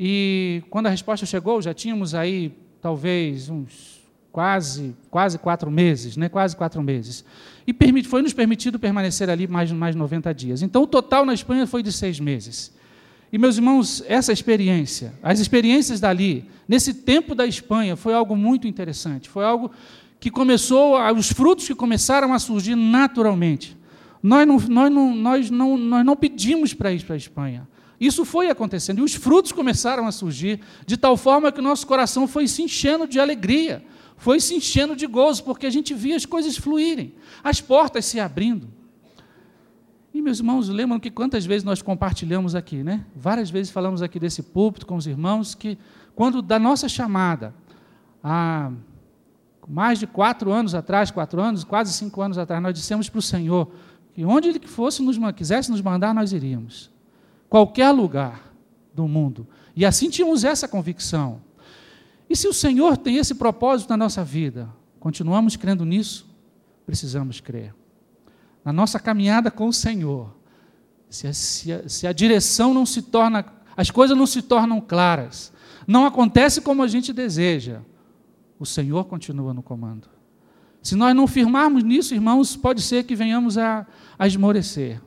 E 0.00 0.62
quando 0.70 0.86
a 0.86 0.88
resposta 0.88 1.26
chegou, 1.26 1.60
já 1.60 1.74
tínhamos 1.74 2.14
aí 2.14 2.50
talvez 2.80 3.50
uns 3.50 4.00
quase, 4.32 4.96
quase 5.10 5.38
quatro 5.38 5.70
meses, 5.70 6.16
né? 6.16 6.30
quase 6.30 6.56
quatro 6.56 6.82
meses. 6.82 7.26
E 7.66 7.74
permit, 7.74 8.08
foi 8.08 8.22
nos 8.22 8.32
permitido 8.32 8.78
permanecer 8.78 9.28
ali 9.28 9.46
mais, 9.46 9.70
mais 9.70 9.94
90 9.94 10.32
dias. 10.32 10.62
Então, 10.62 10.84
o 10.84 10.86
total 10.86 11.26
na 11.26 11.34
Espanha 11.34 11.66
foi 11.66 11.82
de 11.82 11.92
seis 11.92 12.18
meses. 12.18 12.72
E, 13.30 13.36
meus 13.36 13.56
irmãos, 13.56 14.02
essa 14.08 14.32
experiência, 14.32 15.12
as 15.22 15.40
experiências 15.40 16.00
dali, 16.00 16.46
nesse 16.66 16.94
tempo 16.94 17.34
da 17.34 17.46
Espanha, 17.46 17.96
foi 17.96 18.14
algo 18.14 18.34
muito 18.34 18.66
interessante. 18.66 19.28
Foi 19.28 19.44
algo 19.44 19.70
que 20.20 20.30
começou, 20.30 20.96
os 21.12 21.30
frutos 21.30 21.66
que 21.66 21.74
começaram 21.74 22.32
a 22.32 22.38
surgir 22.38 22.74
naturalmente. 22.74 23.76
Nós 24.22 24.46
não, 24.46 24.58
nós 24.58 24.92
não, 24.92 25.14
nós 25.14 25.50
não, 25.50 25.78
nós 25.78 26.04
não 26.04 26.16
pedimos 26.16 26.74
para 26.74 26.92
ir 26.92 27.04
para 27.04 27.14
a 27.14 27.16
Espanha. 27.16 27.68
Isso 28.00 28.24
foi 28.24 28.48
acontecendo 28.48 28.98
e 29.00 29.02
os 29.02 29.14
frutos 29.14 29.52
começaram 29.52 30.06
a 30.06 30.12
surgir 30.12 30.60
de 30.86 30.96
tal 30.96 31.16
forma 31.16 31.50
que 31.50 31.58
o 31.58 31.62
nosso 31.62 31.86
coração 31.86 32.28
foi 32.28 32.46
se 32.46 32.62
enchendo 32.62 33.08
de 33.08 33.18
alegria, 33.18 33.84
foi 34.16 34.40
se 34.40 34.54
enchendo 34.54 34.94
de 34.94 35.06
gozo, 35.06 35.42
porque 35.44 35.66
a 35.66 35.70
gente 35.70 35.94
via 35.94 36.16
as 36.16 36.24
coisas 36.24 36.56
fluírem, 36.56 37.14
as 37.42 37.60
portas 37.60 38.04
se 38.04 38.20
abrindo. 38.20 38.68
E 40.14 40.22
meus 40.22 40.38
irmãos, 40.38 40.68
lembram 40.68 40.98
que 40.98 41.10
quantas 41.10 41.44
vezes 41.44 41.64
nós 41.64 41.82
compartilhamos 41.82 42.54
aqui, 42.54 42.82
né? 42.82 43.04
Várias 43.14 43.50
vezes 43.50 43.70
falamos 43.70 44.00
aqui 44.00 44.18
desse 44.18 44.42
púlpito 44.42 44.86
com 44.86 44.96
os 44.96 45.06
irmãos 45.06 45.54
que 45.54 45.78
quando 46.14 46.40
da 46.40 46.58
nossa 46.58 46.88
chamada 46.88 47.54
a 48.22 48.72
mais 49.68 49.98
de 49.98 50.06
quatro 50.06 50.50
anos 50.50 50.74
atrás, 50.74 51.10
quatro 51.10 51.40
anos, 51.40 51.62
quase 51.62 51.92
cinco 51.92 52.22
anos 52.22 52.38
atrás, 52.38 52.62
nós 52.62 52.74
dissemos 52.74 53.08
para 53.08 53.18
o 53.18 53.22
Senhor 53.22 53.70
que 54.14 54.24
onde 54.24 54.48
Ele 54.48 54.60
fosse 54.66 55.02
nos, 55.02 55.18
quisesse 55.34 55.70
nos 55.70 55.82
mandar, 55.82 56.14
nós 56.14 56.32
iríamos. 56.32 56.90
Qualquer 57.48 57.90
lugar 57.90 58.52
do 58.94 59.06
mundo. 59.06 59.46
E 59.76 59.84
assim 59.84 60.08
tínhamos 60.08 60.42
essa 60.42 60.66
convicção. 60.66 61.40
E 62.28 62.34
se 62.34 62.48
o 62.48 62.52
Senhor 62.52 62.96
tem 62.96 63.16
esse 63.16 63.34
propósito 63.34 63.90
na 63.90 63.96
nossa 63.96 64.24
vida, 64.24 64.68
continuamos 64.98 65.54
crendo 65.56 65.84
nisso? 65.84 66.26
Precisamos 66.84 67.40
crer. 67.40 67.74
Na 68.64 68.72
nossa 68.72 68.98
caminhada 68.98 69.50
com 69.50 69.68
o 69.68 69.72
Senhor, 69.72 70.34
se 71.08 71.26
a, 71.26 71.32
se 71.32 71.72
a, 71.72 71.88
se 71.88 72.06
a 72.06 72.12
direção 72.12 72.74
não 72.74 72.84
se 72.84 73.02
torna, 73.02 73.44
as 73.76 73.90
coisas 73.90 74.16
não 74.16 74.26
se 74.26 74.42
tornam 74.42 74.80
claras, 74.80 75.52
não 75.86 76.04
acontece 76.04 76.60
como 76.60 76.82
a 76.82 76.88
gente 76.88 77.12
deseja, 77.12 77.80
o 78.58 78.66
Senhor 78.66 79.04
continua 79.04 79.54
no 79.54 79.62
comando. 79.62 80.08
Se 80.82 80.94
nós 80.94 81.14
não 81.14 81.26
firmarmos 81.26 81.82
nisso, 81.82 82.14
irmãos, 82.14 82.56
pode 82.56 82.82
ser 82.82 83.04
que 83.04 83.14
venhamos 83.14 83.58
a, 83.58 83.86
a 84.18 84.26
esmorecer. 84.26 85.00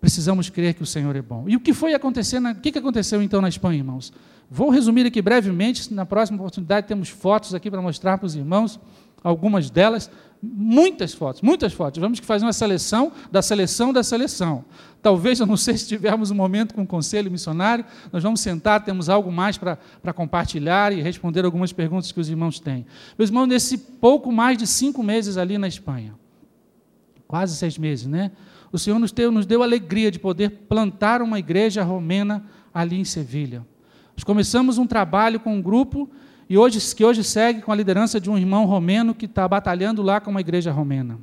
Precisamos 0.00 0.50
crer 0.50 0.74
que 0.74 0.82
o 0.82 0.86
Senhor 0.86 1.16
é 1.16 1.22
bom. 1.22 1.48
E 1.48 1.56
o 1.56 1.60
que 1.60 1.72
foi 1.72 1.94
acontecer, 1.94 2.38
o 2.38 2.54
que 2.60 2.78
aconteceu 2.78 3.22
então 3.22 3.40
na 3.40 3.48
Espanha, 3.48 3.78
irmãos? 3.78 4.12
Vou 4.50 4.68
resumir 4.68 5.06
aqui 5.06 5.22
brevemente, 5.22 5.92
na 5.92 6.04
próxima 6.04 6.38
oportunidade 6.38 6.86
temos 6.86 7.08
fotos 7.08 7.54
aqui 7.54 7.70
para 7.70 7.80
mostrar 7.80 8.18
para 8.18 8.26
os 8.26 8.36
irmãos, 8.36 8.78
algumas 9.24 9.70
delas, 9.70 10.10
muitas 10.42 11.14
fotos, 11.14 11.40
muitas 11.40 11.72
fotos. 11.72 11.98
Vamos 11.98 12.18
fazer 12.18 12.44
uma 12.44 12.52
seleção 12.52 13.10
da 13.32 13.40
seleção 13.40 13.92
da 13.92 14.02
seleção. 14.02 14.64
Talvez, 15.02 15.40
eu 15.40 15.46
não 15.46 15.56
sei 15.56 15.76
se 15.76 15.88
tivermos 15.88 16.30
um 16.30 16.34
momento 16.34 16.74
com 16.74 16.82
o 16.82 16.86
conselho 16.86 17.30
missionário, 17.30 17.84
nós 18.12 18.22
vamos 18.22 18.40
sentar, 18.40 18.84
temos 18.84 19.08
algo 19.08 19.32
mais 19.32 19.56
para, 19.56 19.78
para 20.02 20.12
compartilhar 20.12 20.92
e 20.92 21.00
responder 21.00 21.44
algumas 21.44 21.72
perguntas 21.72 22.12
que 22.12 22.20
os 22.20 22.28
irmãos 22.28 22.60
têm. 22.60 22.86
Meus 23.18 23.30
irmãos, 23.30 23.46
nesse 23.46 23.78
pouco 23.78 24.30
mais 24.30 24.58
de 24.58 24.66
cinco 24.66 25.02
meses 25.02 25.36
ali 25.36 25.58
na 25.58 25.68
Espanha, 25.68 26.14
quase 27.26 27.56
seis 27.56 27.78
meses, 27.78 28.06
né? 28.06 28.30
O 28.70 28.78
Senhor 28.78 28.98
nos 28.98 29.12
deu, 29.12 29.30
nos 29.30 29.46
deu 29.46 29.62
a 29.62 29.64
alegria 29.64 30.10
de 30.10 30.18
poder 30.18 30.50
plantar 30.68 31.22
uma 31.22 31.38
igreja 31.38 31.82
romena 31.82 32.44
ali 32.72 32.98
em 32.98 33.04
Sevilha. 33.04 33.64
Nós 34.16 34.24
começamos 34.24 34.78
um 34.78 34.86
trabalho 34.86 35.38
com 35.38 35.54
um 35.54 35.62
grupo 35.62 36.10
e 36.48 36.58
hoje, 36.58 36.78
que 36.94 37.04
hoje 37.04 37.24
segue 37.24 37.62
com 37.62 37.72
a 37.72 37.74
liderança 37.74 38.20
de 38.20 38.30
um 38.30 38.36
irmão 38.36 38.66
romeno 38.66 39.14
que 39.14 39.26
está 39.26 39.46
batalhando 39.48 40.02
lá 40.02 40.20
com 40.20 40.30
uma 40.30 40.40
igreja 40.40 40.70
romena. 40.70 41.18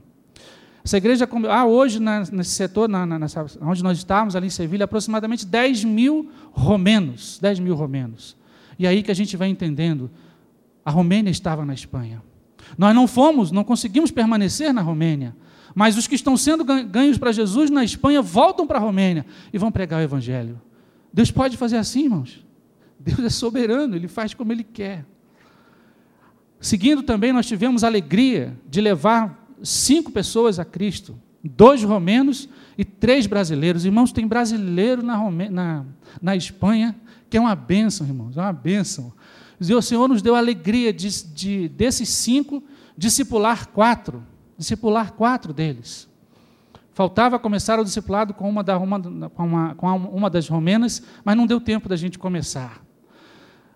Essa 0.84 0.98
igreja, 0.98 1.30
ah, 1.50 1.66
hoje 1.66 2.00
na, 2.00 2.22
nesse 2.32 2.51
setor, 2.51 2.90
na, 2.90 3.06
na, 3.06 3.20
nessa, 3.20 3.46
onde 3.62 3.84
nós 3.84 3.98
estávamos, 3.98 4.36
ali 4.36 4.48
em 4.48 4.50
Sevilha, 4.50 4.86
aproximadamente 4.86 5.46
10 5.46 5.84
mil 5.84 6.32
romenos, 6.51 7.38
10 7.40 7.60
mil 7.60 7.75
romenos. 7.75 8.36
E 8.80 8.88
aí 8.88 9.04
que 9.04 9.12
a 9.12 9.13
gente 9.13 9.38
vai 9.38 9.48
entendendo, 9.48 10.10
a 10.84 10.90
Romênia 10.90 11.30
estava 11.30 11.63
na 11.63 11.74
Espanha. 11.74 12.24
Nós 12.78 12.96
não 12.96 13.08
fomos, 13.08 13.51
não 13.51 13.63
conseguimos 13.63 14.10
permanecer 14.10 14.74
na 14.74 14.82
Romênia, 14.82 15.36
mas 15.75 15.98
os 15.98 16.08
que 16.08 16.16
estão 16.16 16.36
sendo 16.36 16.63
ganhos 16.63 17.18
para 17.18 17.32
Jesus 17.32 17.70
na 17.70 17.84
Espanha 17.84 18.22
voltam 18.22 18.66
para 18.66 18.80
a 18.80 18.82
Romênia 18.82 19.25
e 19.54 19.58
vão 19.60 19.72
pregar 19.72 20.00
o 20.00 20.04
Evangelho. 20.04 20.60
Deus 21.13 21.30
pode 21.30 21.58
fazer 21.58 21.78
assim, 21.78 22.06
irmãos. 22.06 22.44
Deus 23.00 23.20
é 23.20 23.30
soberano, 23.30 23.96
Ele 23.96 24.08
faz 24.08 24.34
como 24.34 24.51
Ele 24.51 24.63
quer. 24.63 25.06
Seguindo 26.62 27.01
também, 27.01 27.34
nós 27.34 27.48
tivemos 27.48 27.84
a 27.84 27.88
alegria 27.88 28.56
de 28.70 28.80
levar 28.80 29.48
cinco 29.63 30.12
pessoas 30.12 30.60
a 30.60 30.63
Cristo, 30.63 31.20
dois 31.44 31.84
romenos 31.84 32.48
e 32.77 32.86
três 32.86 33.25
brasileiros. 33.25 33.84
Irmãos, 33.84 34.12
tem 34.12 34.27
brasileiro 34.27 35.01
na, 35.01 35.15
Rome... 35.15 35.50
na, 35.50 35.84
na 36.22 36.36
Espanha, 36.36 36.96
que 37.32 37.36
é 37.36 37.41
uma 37.41 37.56
bênção, 37.56 38.06
irmãos, 38.06 38.38
é 38.38 38.41
uma 38.41 38.53
bênção. 38.53 39.12
E 39.60 39.74
o 39.74 39.82
Senhor 39.82 40.08
nos 40.08 40.22
deu 40.22 40.36
a 40.36 40.38
alegria 40.38 40.94
de, 40.94 41.10
de 41.34 41.68
desses 41.70 42.10
cinco, 42.10 42.63
discipular 42.96 43.68
quatro, 43.70 44.24
discipular 44.56 45.13
quatro 45.13 45.51
deles. 45.53 46.08
Faltava 46.94 47.39
começar 47.39 47.80
o 47.80 47.84
discipulado 47.84 48.36
com 48.36 48.48
uma, 48.48 48.63
da, 48.63 48.77
uma, 48.77 49.01
com, 49.30 49.44
uma, 49.44 49.74
com 49.74 49.88
uma 49.88 50.30
das 50.30 50.48
romenas, 50.48 51.01
mas 51.25 51.36
não 51.36 51.48
deu 51.48 51.60
tempo 51.60 51.89
da 51.89 51.96
gente 51.96 52.20
começar. 52.20 52.84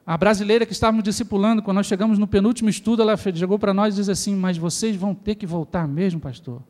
A 0.06 0.16
brasileira 0.18 0.68
que 0.68 0.72
estávamos 0.72 1.04
discipulando, 1.04 1.64
quando 1.64 1.78
nós 1.78 1.88
chegamos 1.88 2.20
no 2.20 2.28
penúltimo 2.28 2.70
estudo, 2.70 3.02
ela 3.02 3.18
chegou 3.18 3.58
para 3.58 3.74
nós 3.74 3.96
e 3.96 3.98
disse 3.98 4.12
assim: 4.12 4.36
Mas 4.36 4.56
vocês 4.56 4.96
vão 4.96 5.16
ter 5.16 5.34
que 5.34 5.48
voltar 5.48 5.88
mesmo, 5.88 6.20
pastor? 6.20 6.62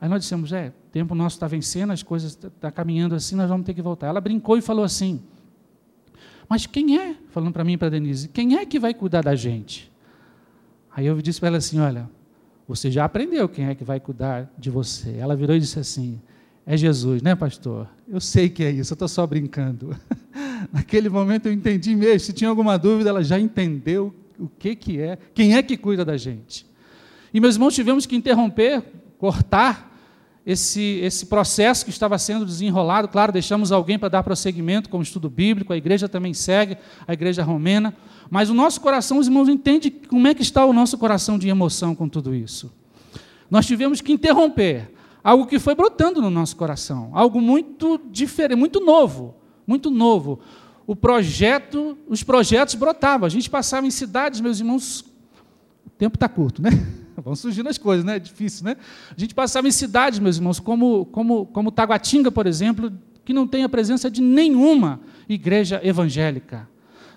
Aí 0.00 0.08
nós 0.08 0.22
dissemos: 0.22 0.50
É, 0.50 0.68
o 0.68 0.90
tempo 0.90 1.14
nosso 1.14 1.36
está 1.36 1.46
vencendo, 1.46 1.92
as 1.92 2.02
coisas 2.02 2.30
estão 2.30 2.50
tá 2.58 2.70
caminhando 2.70 3.14
assim, 3.14 3.36
nós 3.36 3.50
vamos 3.50 3.66
ter 3.66 3.74
que 3.74 3.82
voltar. 3.82 4.06
Ela 4.06 4.20
brincou 4.20 4.56
e 4.56 4.62
falou 4.62 4.82
assim: 4.82 5.20
Mas 6.48 6.64
quem 6.64 6.98
é, 6.98 7.16
falando 7.28 7.52
para 7.52 7.64
mim 7.64 7.74
e 7.74 7.76
para 7.76 7.90
Denise, 7.90 8.28
quem 8.28 8.56
é 8.56 8.64
que 8.64 8.78
vai 8.78 8.94
cuidar 8.94 9.22
da 9.22 9.34
gente? 9.34 9.92
Aí 10.96 11.04
eu 11.04 11.20
disse 11.20 11.38
para 11.38 11.48
ela 11.48 11.58
assim: 11.58 11.80
Olha, 11.80 12.08
você 12.66 12.90
já 12.90 13.04
aprendeu 13.04 13.46
quem 13.46 13.66
é 13.66 13.74
que 13.74 13.84
vai 13.84 14.00
cuidar 14.00 14.50
de 14.56 14.70
você. 14.70 15.16
Ela 15.18 15.36
virou 15.36 15.54
e 15.54 15.60
disse 15.60 15.78
assim: 15.78 16.18
É 16.64 16.78
Jesus, 16.78 17.20
né, 17.20 17.34
pastor? 17.34 17.86
Eu 18.08 18.22
sei 18.22 18.48
que 18.48 18.64
é 18.64 18.70
isso, 18.70 18.92
eu 18.92 18.94
estou 18.94 19.08
só 19.08 19.26
brincando. 19.26 19.94
Naquele 20.72 21.08
momento 21.08 21.46
eu 21.46 21.52
entendi 21.52 21.94
mesmo. 21.94 22.20
Se 22.20 22.32
tinha 22.32 22.50
alguma 22.50 22.78
dúvida, 22.78 23.10
ela 23.10 23.22
já 23.22 23.38
entendeu 23.38 24.14
o 24.38 24.48
que, 24.48 24.74
que 24.74 25.00
é, 25.00 25.18
quem 25.34 25.54
é 25.54 25.62
que 25.62 25.76
cuida 25.76 26.04
da 26.04 26.16
gente. 26.16 26.66
E 27.32 27.40
meus 27.40 27.54
irmãos, 27.54 27.74
tivemos 27.74 28.06
que 28.06 28.16
interromper, 28.16 28.82
cortar 29.18 29.90
esse, 30.44 31.00
esse 31.02 31.26
processo 31.26 31.84
que 31.84 31.90
estava 31.90 32.18
sendo 32.18 32.44
desenrolado. 32.44 33.08
Claro, 33.08 33.32
deixamos 33.32 33.70
alguém 33.70 33.98
para 33.98 34.08
dar 34.08 34.22
prosseguimento 34.22 34.88
com 34.88 34.98
o 34.98 35.02
estudo 35.02 35.28
bíblico, 35.28 35.72
a 35.72 35.76
igreja 35.76 36.08
também 36.08 36.34
segue, 36.34 36.76
a 37.06 37.12
igreja 37.12 37.42
romena. 37.42 37.94
Mas 38.30 38.50
o 38.50 38.54
nosso 38.54 38.80
coração, 38.80 39.18
os 39.18 39.26
irmãos, 39.26 39.48
entende 39.48 39.90
como 39.90 40.26
é 40.26 40.34
que 40.34 40.42
está 40.42 40.64
o 40.64 40.72
nosso 40.72 40.96
coração 40.98 41.38
de 41.38 41.48
emoção 41.48 41.94
com 41.94 42.08
tudo 42.08 42.34
isso. 42.34 42.72
Nós 43.50 43.66
tivemos 43.66 44.00
que 44.00 44.12
interromper 44.12 44.92
algo 45.22 45.46
que 45.46 45.58
foi 45.58 45.74
brotando 45.74 46.22
no 46.22 46.30
nosso 46.30 46.56
coração, 46.56 47.10
algo 47.12 47.40
muito 47.40 48.00
diferente, 48.10 48.58
muito 48.58 48.80
novo, 48.80 49.39
muito 49.70 49.88
novo. 49.88 50.40
O 50.84 50.96
projeto, 50.96 51.96
os 52.08 52.24
projetos 52.24 52.74
brotavam. 52.74 53.24
A 53.24 53.30
gente 53.30 53.48
passava 53.48 53.86
em 53.86 53.90
cidades, 53.90 54.40
meus 54.40 54.58
irmãos, 54.58 55.02
o 55.86 55.90
tempo 55.96 56.16
está 56.16 56.28
curto, 56.28 56.60
né? 56.60 56.70
Vão 57.16 57.36
surgindo 57.36 57.68
as 57.68 57.78
coisas, 57.78 58.04
né? 58.04 58.16
É 58.16 58.18
difícil, 58.18 58.64
né? 58.64 58.76
A 59.16 59.20
gente 59.20 59.32
passava 59.32 59.68
em 59.68 59.70
cidades, 59.70 60.18
meus 60.18 60.38
irmãos, 60.38 60.58
como, 60.58 61.04
como, 61.06 61.46
como 61.46 61.70
Taguatinga, 61.70 62.32
por 62.32 62.48
exemplo, 62.48 62.92
que 63.24 63.32
não 63.32 63.46
tem 63.46 63.62
a 63.62 63.68
presença 63.68 64.10
de 64.10 64.20
nenhuma 64.20 65.00
igreja 65.28 65.80
evangélica. 65.84 66.68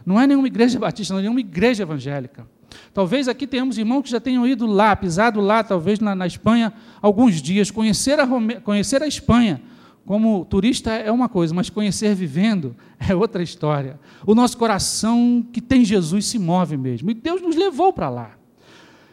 Não 0.06 0.22
é 0.22 0.28
nenhuma 0.28 0.48
igreja 0.48 0.78
batista, 0.80 1.12
não 1.12 1.20
é 1.20 1.24
nenhuma 1.24 1.40
igreja 1.40 1.82
evangélica. 1.82 2.46
Talvez 2.94 3.28
aqui 3.28 3.48
tenhamos 3.48 3.80
irmãos 3.80 4.04
que 4.04 4.12
já 4.12 4.20
tenham 4.20 4.46
ido 4.46 4.68
lá, 4.68 4.96
pisado 4.96 5.42
lá, 5.42 5.64
talvez 5.64 6.00
na, 6.00 6.14
na 6.14 6.28
Espanha, 6.28 6.72
alguns 7.02 7.42
dias. 7.42 7.72
Conhecer 7.72 8.20
a, 8.20 8.28
conhecer 8.64 9.02
a 9.02 9.08
Espanha 9.08 9.60
como 10.06 10.44
turista 10.46 10.92
é 10.92 11.12
uma 11.12 11.30
coisa, 11.30 11.54
mas 11.54 11.70
conhecer 11.70 12.14
vivendo 12.14 12.76
é 13.00 13.16
outra 13.16 13.42
história. 13.42 14.00
O 14.26 14.36
nosso 14.36 14.58
coração 14.58 15.46
que 15.52 15.62
tem 15.62 15.86
Jesus 15.86 16.26
se 16.26 16.38
move 16.38 16.76
mesmo. 16.78 17.10
E 17.12 17.14
Deus 17.14 17.42
nos 17.42 17.56
levou 17.56 17.94
para 17.94 18.10
lá. 18.10 18.32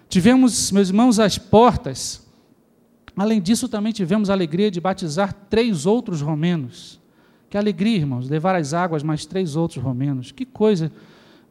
Tivemos, 0.09 0.73
meus 0.73 0.89
irmãos, 0.89 1.21
as 1.21 1.39
portas. 1.39 2.27
Além 3.17 3.41
disso, 3.41 3.69
também 3.69 3.93
tivemos 3.93 4.29
a 4.29 4.33
alegria 4.33 4.71
de 4.71 4.81
batizar 4.81 5.33
três 5.49 5.87
outros 5.87 6.21
romenos. 6.21 6.99
Que 7.49 7.57
alegria, 7.57 7.97
irmãos, 7.97 8.29
levar 8.29 8.57
as 8.57 8.75
águas 8.75 9.03
mais 9.03 9.25
três 9.25 9.55
outros 9.55 9.83
romenos. 9.83 10.33
Que 10.33 10.45
coisa. 10.45 10.91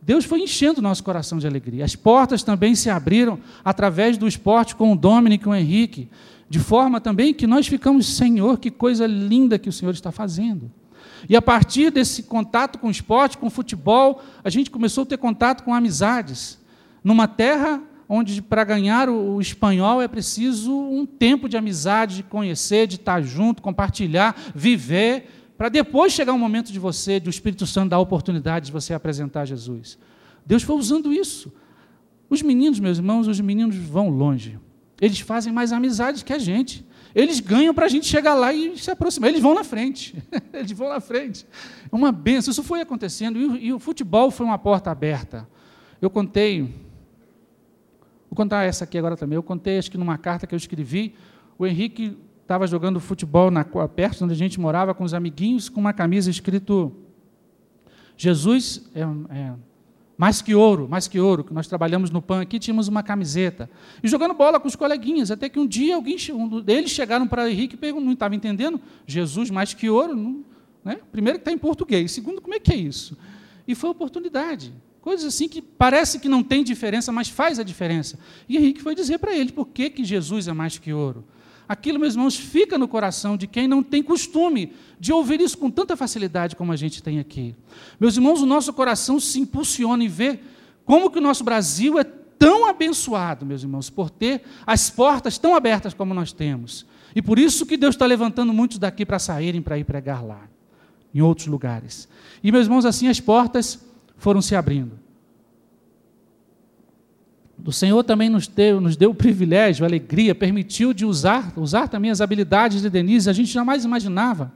Deus 0.02 0.26
foi 0.26 0.42
enchendo 0.42 0.80
o 0.80 0.84
nosso 0.84 1.04
coração 1.04 1.38
de 1.38 1.48
alegria. 1.48 1.86
As 1.86 1.96
portas 1.96 2.44
também 2.44 2.76
se 2.76 2.90
abriram 2.90 3.40
através 3.64 4.18
do 4.18 4.28
esporte 4.28 4.76
com 4.76 4.94
o 4.94 4.98
Dominic 4.98 5.46
e 5.46 5.50
o 5.50 5.56
Henrique, 5.56 6.10
de 6.50 6.60
forma 6.60 7.00
também 7.00 7.34
que 7.34 7.46
nós 7.46 7.68
ficamos, 7.68 8.08
Senhor, 8.08 8.58
que 8.58 8.72
coisa 8.72 9.06
linda 9.06 9.60
que 9.60 9.70
o 9.70 9.74
Senhor 9.74 9.92
está 9.92 10.12
fazendo. 10.12 10.72
E 11.28 11.36
a 11.36 11.42
partir 11.42 11.92
desse 11.92 12.24
contato 12.24 12.80
com 12.80 12.88
o 12.88 12.92
esporte, 12.92 13.38
com 13.38 13.48
o 13.48 13.52
futebol, 13.52 14.22
a 14.44 14.50
gente 14.50 14.72
começou 14.72 15.04
a 15.04 15.06
ter 15.06 15.18
contato 15.18 15.64
com 15.64 15.74
amizades. 15.74 16.58
Numa 17.04 17.28
terra 17.28 17.82
onde 18.08 18.42
para 18.42 18.64
ganhar 18.64 19.08
o, 19.08 19.40
espanhol 19.40 20.02
é 20.02 20.08
preciso 20.08 20.74
um 20.74 21.06
tempo 21.06 21.48
de 21.48 21.56
amizade, 21.56 22.18
de 22.18 22.24
conhecer, 22.24 22.88
de 22.88 22.96
estar 22.96 23.22
junto, 23.22 23.62
compartilhar, 23.62 24.36
viver, 24.56 25.30
para 25.60 25.68
depois 25.68 26.14
chegar 26.14 26.32
um 26.32 26.40
momento 26.40 26.72
de 26.72 26.80
você, 26.80 27.20
do 27.20 27.30
Espírito 27.30 27.68
Santo 27.68 27.90
dar 27.90 28.00
oportunidade 28.00 28.68
de 28.68 28.72
você 28.72 28.94
apresentar 28.94 29.44
Jesus. 29.44 30.00
Deus 30.46 30.64
foi 30.64 30.78
usando 30.78 31.12
isso. 31.12 31.52
Os 32.30 32.42
meninos, 32.42 32.80
meus 32.80 32.98
irmãos, 32.98 33.28
os 33.28 33.42
meninos 33.42 33.76
vão 33.76 34.08
longe. 34.08 34.58
Eles 35.02 35.20
fazem 35.20 35.52
mais 35.52 35.74
amizades 35.74 36.24
que 36.24 36.32
a 36.32 36.40
gente. 36.40 36.86
Eles 37.14 37.42
ganham 37.42 37.74
para 37.74 37.88
a 37.88 37.90
gente 37.90 38.06
chegar 38.06 38.36
lá 38.36 38.54
e 38.54 38.78
se 38.78 38.90
aproximar. 38.90 39.32
Eles 39.32 39.42
vão 39.42 39.54
na 39.54 39.66
frente. 39.66 40.16
Eles 40.54 40.72
vão 40.72 40.88
na 40.88 41.02
frente. 41.02 41.46
É 41.92 41.94
uma 41.94 42.14
benção. 42.14 42.52
Isso 42.52 42.64
foi 42.64 42.80
acontecendo. 42.80 43.58
E 43.58 43.74
o 43.74 43.80
futebol 43.80 44.32
foi 44.32 44.46
uma 44.46 44.58
porta 44.58 44.90
aberta. 44.90 45.46
Eu 46.02 46.10
contei 46.10 46.74
Vou 48.30 48.36
contar 48.38 48.64
essa 48.64 48.86
aqui 48.86 48.98
agora 48.98 49.18
também. 49.18 49.36
Eu 49.36 49.44
contei, 49.44 49.78
acho 49.78 49.92
que 49.92 49.98
numa 49.98 50.18
carta 50.18 50.48
que 50.48 50.56
eu 50.56 50.58
escrevi, 50.58 51.16
o 51.58 51.66
Henrique 51.68 52.16
estava 52.50 52.66
jogando 52.66 53.00
futebol 53.00 53.52
na, 53.52 53.64
perto 53.64 54.26
onde 54.26 54.34
a 54.34 54.36
gente 54.36 54.60
morava 54.60 54.92
com 54.96 55.04
os 55.04 55.14
amiguinhos, 55.14 55.70
com 55.70 55.80
uma 55.80 55.94
camisa 55.94 56.32
escrito 56.32 56.92
Jesus 58.18 58.90
é, 58.96 59.02
é, 59.02 59.54
mais 60.18 60.42
que 60.42 60.56
ouro, 60.56 60.90
mais 60.90 61.08
que 61.08 61.20
ouro, 61.20 61.44
que 61.44 61.54
nós 61.54 61.68
trabalhamos 61.68 62.10
no 62.10 62.24
PAN 62.24 62.42
aqui, 62.42 62.58
tínhamos 62.58 62.88
uma 62.88 63.04
camiseta. 63.04 63.70
E 64.04 64.08
jogando 64.08 64.34
bola 64.34 64.60
com 64.60 64.68
os 64.68 64.76
coleguinhas, 64.76 65.30
até 65.30 65.48
que 65.48 65.60
um 65.60 65.68
dia 65.68 65.94
alguém, 65.94 66.18
um 66.34 66.60
deles 66.60 66.90
chegaram 66.90 67.28
para 67.28 67.48
Henrique 67.48 67.76
e 67.76 67.78
perguntaram, 67.78 68.06
não 68.08 68.14
estava 68.14 68.36
entendendo, 68.36 68.82
Jesus 69.06 69.52
mais 69.52 69.76
que 69.76 69.88
ouro, 69.88 70.16
não, 70.16 70.44
né? 70.84 70.98
primeiro 71.12 71.38
que 71.38 71.44
está 71.44 71.52
em 71.52 71.58
português, 71.58 72.12
segundo, 72.12 72.42
como 72.42 72.56
é 72.56 72.60
que 72.60 72.74
é 72.74 72.76
isso? 72.76 73.16
E 73.68 73.76
foi 73.76 73.92
oportunidade. 73.92 74.74
Coisas 75.02 75.28
assim 75.28 75.48
que 75.48 75.62
parece 75.62 76.18
que 76.18 76.28
não 76.28 76.42
tem 76.42 76.64
diferença, 76.64 77.12
mas 77.12 77.30
faz 77.30 77.60
a 77.60 77.64
diferença. 77.64 78.18
E 78.50 78.58
Henrique 78.58 78.82
foi 78.82 78.96
dizer 78.96 79.20
para 79.20 79.36
ele 79.36 79.52
por 79.52 79.68
que, 79.68 79.92
que 79.92 80.04
Jesus 80.04 80.48
é 80.48 80.52
mais 80.54 80.80
que 80.80 80.92
ouro. 80.92 81.24
Aquilo, 81.70 82.00
meus 82.00 82.16
irmãos, 82.16 82.36
fica 82.36 82.80
no 82.80 82.88
coração 82.88 83.38
de 83.38 83.46
quem 83.46 83.68
não 83.68 83.84
tem 83.84 84.02
costume 84.02 84.74
de 85.00 85.14
ouvir 85.14 85.40
isso 85.40 85.56
com 85.56 85.70
tanta 85.70 85.96
facilidade 85.96 86.56
como 86.56 86.72
a 86.72 86.76
gente 86.76 87.04
tem 87.04 87.20
aqui. 87.20 87.56
Meus 88.00 88.16
irmãos, 88.16 88.42
o 88.42 88.46
nosso 88.48 88.74
coração 88.74 89.20
se 89.20 89.40
impulsiona 89.40 90.04
em 90.04 90.08
ver 90.08 90.44
como 90.84 91.12
que 91.12 91.20
o 91.20 91.22
nosso 91.22 91.44
Brasil 91.44 92.00
é 92.00 92.04
tão 92.04 92.68
abençoado, 92.68 93.46
meus 93.46 93.62
irmãos, 93.62 93.88
por 93.88 94.10
ter 94.10 94.42
as 94.66 94.90
portas 94.90 95.38
tão 95.38 95.56
abertas 95.56 95.94
como 95.94 96.12
nós 96.12 96.34
temos. 96.34 96.88
E 97.16 97.22
por 97.22 97.38
isso 97.38 97.68
que 97.68 97.78
Deus 97.78 97.94
está 97.94 98.08
levantando 98.08 98.52
muitos 98.52 98.80
daqui 98.80 99.06
para 99.06 99.20
saírem 99.20 99.62
para 99.62 99.78
ir 99.78 99.84
pregar 99.84 100.26
lá, 100.26 100.50
em 101.14 101.22
outros 101.22 101.46
lugares. 101.46 102.10
E, 102.44 102.52
meus 102.52 102.66
irmãos, 102.66 102.84
assim 102.84 103.08
as 103.08 103.20
portas 103.20 103.78
foram 104.18 104.42
se 104.42 104.56
abrindo. 104.56 104.98
O 107.66 107.72
Senhor 107.72 108.04
também 108.04 108.30
nos 108.30 108.48
deu, 108.48 108.80
nos 108.80 108.96
deu 108.96 109.12
o 109.12 109.16
privilégio, 109.16 109.84
a 109.84 109.88
alegria, 109.88 110.34
permitiu 110.34 110.94
de 110.94 111.06
usar, 111.06 111.54
usar 111.58 111.88
também 111.88 112.10
as 112.10 112.22
habilidades 112.22 112.82
de 112.82 112.90
Denise, 112.90 113.30
a 113.30 113.34
gente 113.34 113.52
jamais 113.52 113.84
imaginava. 113.86 114.52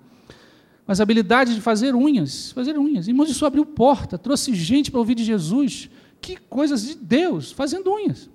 As 0.88 1.00
habilidades 1.00 1.56
de 1.56 1.62
fazer 1.62 1.96
unhas, 1.96 2.52
fazer 2.52 2.78
unhas. 2.78 3.08
Irmãos, 3.08 3.30
isso 3.30 3.46
abriu 3.46 3.66
porta, 3.66 4.18
trouxe 4.18 4.54
gente 4.54 4.92
para 4.92 5.00
ouvir 5.00 5.16
de 5.16 5.24
Jesus. 5.24 5.89
Que 6.20 6.38
coisas 6.38 6.84
de 6.86 6.96
Deus, 6.96 7.52
fazendo 7.52 7.92
unhas. 7.94 8.30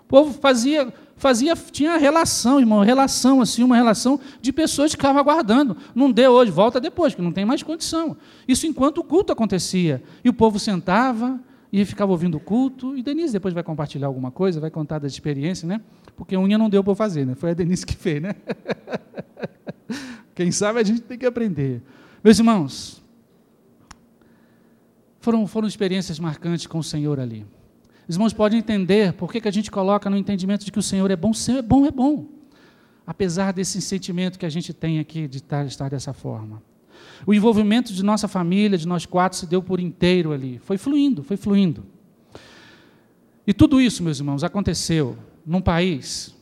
O 0.00 0.06
povo 0.06 0.38
fazia, 0.38 0.92
fazia, 1.16 1.54
tinha 1.56 1.96
relação, 1.96 2.60
irmão, 2.60 2.80
relação, 2.82 3.40
assim, 3.40 3.62
uma 3.62 3.76
relação 3.76 4.20
de 4.40 4.52
pessoas 4.52 4.90
que 4.90 4.96
ficavam 4.96 5.20
aguardando. 5.20 5.76
Não 5.94 6.10
deu 6.12 6.32
hoje, 6.32 6.50
volta 6.50 6.78
depois, 6.78 7.14
que 7.14 7.22
não 7.22 7.32
tem 7.32 7.44
mais 7.44 7.62
condição. 7.62 8.16
Isso 8.46 8.66
enquanto 8.66 8.98
o 8.98 9.04
culto 9.04 9.32
acontecia. 9.32 10.02
E 10.22 10.28
o 10.28 10.32
povo 10.32 10.58
sentava 10.58 11.40
e 11.80 11.84
ficava 11.84 12.12
ouvindo 12.12 12.36
o 12.36 12.40
culto. 12.40 12.96
E 12.96 13.02
Denise 13.02 13.32
depois 13.32 13.52
vai 13.52 13.64
compartilhar 13.64 14.06
alguma 14.06 14.30
coisa, 14.30 14.60
vai 14.60 14.70
contar 14.70 15.00
da 15.00 15.08
experiência, 15.08 15.66
né? 15.66 15.80
Porque 16.16 16.36
unha 16.36 16.56
não 16.56 16.70
deu 16.70 16.84
para 16.84 16.94
fazer, 16.94 17.26
né? 17.26 17.34
Foi 17.34 17.50
a 17.50 17.54
Denise 17.54 17.84
que 17.84 17.96
fez, 17.96 18.22
né? 18.22 18.36
Quem 20.36 20.52
sabe 20.52 20.78
a 20.78 20.84
gente 20.84 21.00
tem 21.00 21.18
que 21.18 21.26
aprender. 21.26 21.82
Meus 22.22 22.38
irmãos, 22.38 23.02
foram, 25.18 25.48
foram 25.48 25.66
experiências 25.66 26.20
marcantes 26.20 26.64
com 26.64 26.78
o 26.78 26.84
Senhor 26.84 27.18
ali. 27.18 27.44
Os 28.06 28.14
irmãos 28.14 28.32
podem 28.32 28.60
entender 28.60 29.12
por 29.14 29.32
que, 29.32 29.40
que 29.40 29.48
a 29.48 29.52
gente 29.52 29.68
coloca 29.68 30.08
no 30.08 30.16
entendimento 30.16 30.64
de 30.64 30.70
que 30.70 30.78
o 30.78 30.82
Senhor 30.82 31.10
é 31.10 31.16
bom. 31.16 31.30
O 31.30 31.34
Senhor 31.34 31.58
é 31.58 31.62
bom, 31.62 31.84
é 31.86 31.90
bom. 31.90 32.28
Apesar 33.04 33.52
desse 33.52 33.82
sentimento 33.82 34.38
que 34.38 34.46
a 34.46 34.50
gente 34.50 34.72
tem 34.72 35.00
aqui 35.00 35.26
de 35.26 35.38
estar, 35.38 35.66
estar 35.66 35.90
dessa 35.90 36.12
forma. 36.12 36.62
O 37.26 37.32
envolvimento 37.32 37.92
de 37.92 38.02
nossa 38.02 38.28
família, 38.28 38.78
de 38.78 38.86
nós 38.86 39.06
quatro, 39.06 39.38
se 39.38 39.46
deu 39.46 39.62
por 39.62 39.80
inteiro 39.80 40.32
ali. 40.32 40.58
Foi 40.58 40.76
fluindo, 40.78 41.22
foi 41.22 41.36
fluindo. 41.36 41.84
E 43.46 43.52
tudo 43.52 43.80
isso, 43.80 44.02
meus 44.02 44.18
irmãos, 44.18 44.42
aconteceu 44.42 45.16
num 45.44 45.60
país 45.60 46.34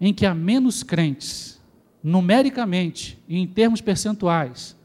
em 0.00 0.12
que 0.12 0.26
há 0.26 0.34
menos 0.34 0.82
crentes, 0.82 1.60
numericamente 2.02 3.18
e 3.28 3.38
em 3.38 3.46
termos 3.46 3.80
percentuais, 3.80 4.76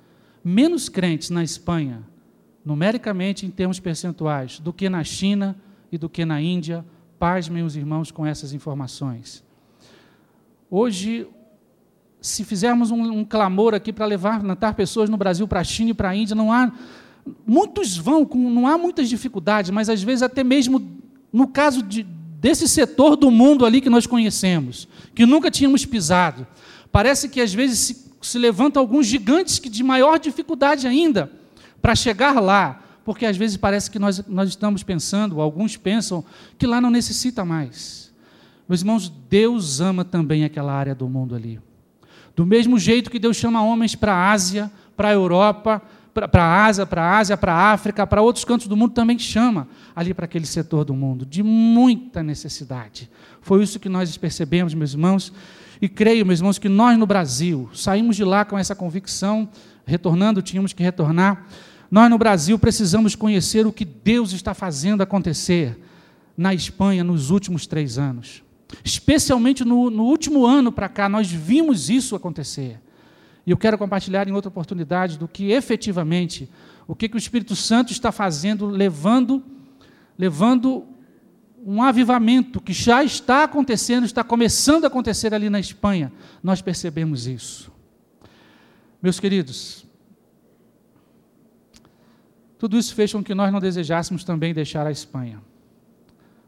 menos 0.44 0.88
crentes 0.90 1.30
na 1.30 1.44
Espanha 1.44 2.04
numericamente 2.68 3.46
em 3.46 3.50
termos 3.50 3.80
percentuais, 3.80 4.60
do 4.60 4.74
que 4.74 4.90
na 4.90 5.02
China 5.02 5.56
e 5.90 5.98
do 5.98 6.10
que 6.10 6.26
na 6.26 6.42
Índia. 6.42 6.86
Paz, 7.18 7.48
meus 7.48 7.78
irmãos, 7.78 8.12
com 8.12 8.26
essas 8.26 8.52
informações. 8.52 9.42
Hoje, 10.70 11.26
se 12.28 12.44
fizermos 12.44 12.92
um, 12.92 13.02
um 13.20 13.26
clamor 13.26 13.74
aqui 13.74 13.92
para 13.94 14.06
levantar 14.06 14.74
pessoas 14.74 15.10
no 15.10 15.18
Brasil 15.18 15.48
para 15.48 15.62
a 15.62 15.64
China 15.64 15.92
e 15.92 15.94
para 15.94 16.10
a 16.10 16.16
Índia, 16.16 16.36
não 16.36 16.52
há. 16.52 16.72
Muitos 17.46 17.98
vão, 17.98 18.26
com, 18.26 18.50
não 18.50 18.68
há 18.68 18.78
muitas 18.78 19.10
dificuldades, 19.10 19.72
mas 19.72 19.90
às 19.90 20.02
vezes 20.02 20.24
até 20.24 20.44
mesmo 20.44 20.98
no 21.32 21.48
caso 21.48 21.84
de, 21.84 22.04
desse 22.04 22.68
setor 22.68 23.16
do 23.16 23.30
mundo 23.30 23.66
ali 23.66 23.82
que 23.82 23.90
nós 23.90 24.08
conhecemos, 24.08 24.88
que 25.14 25.26
nunca 25.26 25.52
tínhamos 25.52 25.86
pisado. 25.86 26.48
Parece 26.92 27.28
que 27.30 27.42
às 27.42 27.54
vezes 27.54 27.80
se, 27.80 28.12
se 28.22 28.38
levantam 28.38 28.82
alguns 28.82 29.06
gigantes 29.08 29.60
que 29.60 29.70
de 29.70 29.84
maior 29.84 30.20
dificuldade 30.20 30.88
ainda 30.88 31.32
para 31.82 31.96
chegar 31.96 32.40
lá, 32.40 32.82
porque 33.04 33.26
às 33.26 33.38
vezes 33.38 33.58
parece 33.58 33.90
que 33.90 34.00
nós, 34.00 34.26
nós 34.28 34.50
estamos 34.50 34.84
pensando, 34.84 35.40
alguns 35.42 35.78
pensam, 35.78 36.24
que 36.58 36.68
lá 36.68 36.82
não 36.82 36.90
necessita 36.90 37.46
mais. 37.46 38.12
Meus 38.68 38.82
irmãos, 38.82 39.12
Deus 39.30 39.80
ama 39.80 40.04
também 40.04 40.44
aquela 40.44 40.74
área 40.74 40.94
do 40.94 41.08
mundo 41.08 41.36
ali. 41.36 41.60
Do 42.38 42.46
mesmo 42.46 42.78
jeito 42.78 43.10
que 43.10 43.18
Deus 43.18 43.36
chama 43.36 43.64
homens 43.64 43.96
para 43.96 44.14
a 44.14 44.32
Ásia, 44.32 44.72
para 44.96 45.10
a 45.10 45.12
Europa, 45.12 45.82
para 46.14 46.44
a 46.44 46.66
Ásia, 46.68 46.86
para 46.86 47.04
a 47.04 47.18
Ásia, 47.18 47.36
para 47.36 47.52
a 47.52 47.72
África, 47.72 48.06
para 48.06 48.22
outros 48.22 48.46
cantos 48.46 48.68
do 48.68 48.78
mundo, 48.78 48.94
também 48.94 49.18
chama 49.18 49.68
ali 49.96 50.14
para 50.14 50.26
aquele 50.26 50.46
setor 50.46 50.86
do 50.86 50.94
mundo, 50.94 51.26
de 51.26 51.42
muita 51.42 52.22
necessidade. 52.22 53.10
Foi 53.42 53.64
isso 53.64 53.80
que 53.80 53.90
nós 53.90 54.16
percebemos, 54.18 54.76
meus 54.76 54.94
irmãos, 54.94 55.34
e 55.82 55.90
creio, 55.90 56.28
meus 56.28 56.38
irmãos, 56.38 56.60
que 56.60 56.70
nós 56.70 56.96
no 56.96 57.08
Brasil 57.08 57.72
saímos 57.74 58.16
de 58.16 58.24
lá 58.24 58.46
com 58.46 58.56
essa 58.56 58.76
convicção, 58.76 59.50
retornando, 59.84 60.40
tínhamos 60.40 60.74
que 60.74 60.84
retornar. 60.84 61.48
Nós 61.90 62.08
no 62.08 62.20
Brasil 62.20 62.60
precisamos 62.60 63.16
conhecer 63.16 63.66
o 63.66 63.74
que 63.74 63.84
Deus 63.84 64.32
está 64.32 64.54
fazendo 64.54 65.02
acontecer 65.02 65.76
na 66.38 66.54
Espanha 66.54 67.04
nos 67.04 67.32
últimos 67.32 67.66
três 67.66 67.98
anos. 67.98 68.44
Especialmente 68.84 69.64
no, 69.64 69.90
no 69.90 70.04
último 70.04 70.46
ano 70.46 70.72
para 70.72 70.90
cá, 70.90 71.08
nós 71.08 71.32
vimos 71.32 71.90
isso 71.90 72.16
acontecer. 72.16 72.80
E 73.46 73.52
eu 73.52 73.58
quero 73.58 73.78
compartilhar 73.78 74.28
em 74.28 74.34
outra 74.34 74.50
oportunidade 74.50 75.18
do 75.18 75.28
que 75.28 75.52
efetivamente, 75.52 76.50
o 76.86 76.96
que, 76.96 77.08
que 77.08 77.16
o 77.16 77.18
Espírito 77.18 77.56
Santo 77.56 77.92
está 77.92 78.12
fazendo, 78.12 78.66
levando, 78.68 79.44
levando 80.18 80.86
um 81.66 81.82
avivamento 81.82 82.62
que 82.62 82.74
já 82.74 83.04
está 83.04 83.44
acontecendo, 83.44 84.06
está 84.06 84.24
começando 84.24 84.84
a 84.84 84.88
acontecer 84.88 85.34
ali 85.34 85.50
na 85.50 85.60
Espanha. 85.60 86.12
Nós 86.44 86.62
percebemos 86.62 87.28
isso. 87.28 87.72
Meus 89.02 89.20
queridos, 89.20 89.86
tudo 92.58 92.78
isso 92.78 92.96
fez 92.96 93.12
com 93.12 93.24
que 93.24 93.36
nós 93.36 93.52
não 93.52 93.60
desejássemos 93.60 94.24
também 94.24 94.54
deixar 94.54 94.88
a 94.88 94.92
Espanha, 94.92 95.42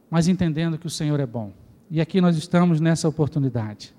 mas 0.09 0.27
entendendo 0.27 0.77
que 0.77 0.87
o 0.87 0.89
Senhor 0.89 1.19
é 1.19 1.25
bom. 1.25 1.53
E 1.91 1.99
aqui 1.99 2.21
nós 2.21 2.37
estamos 2.37 2.79
nessa 2.79 3.07
oportunidade. 3.07 3.93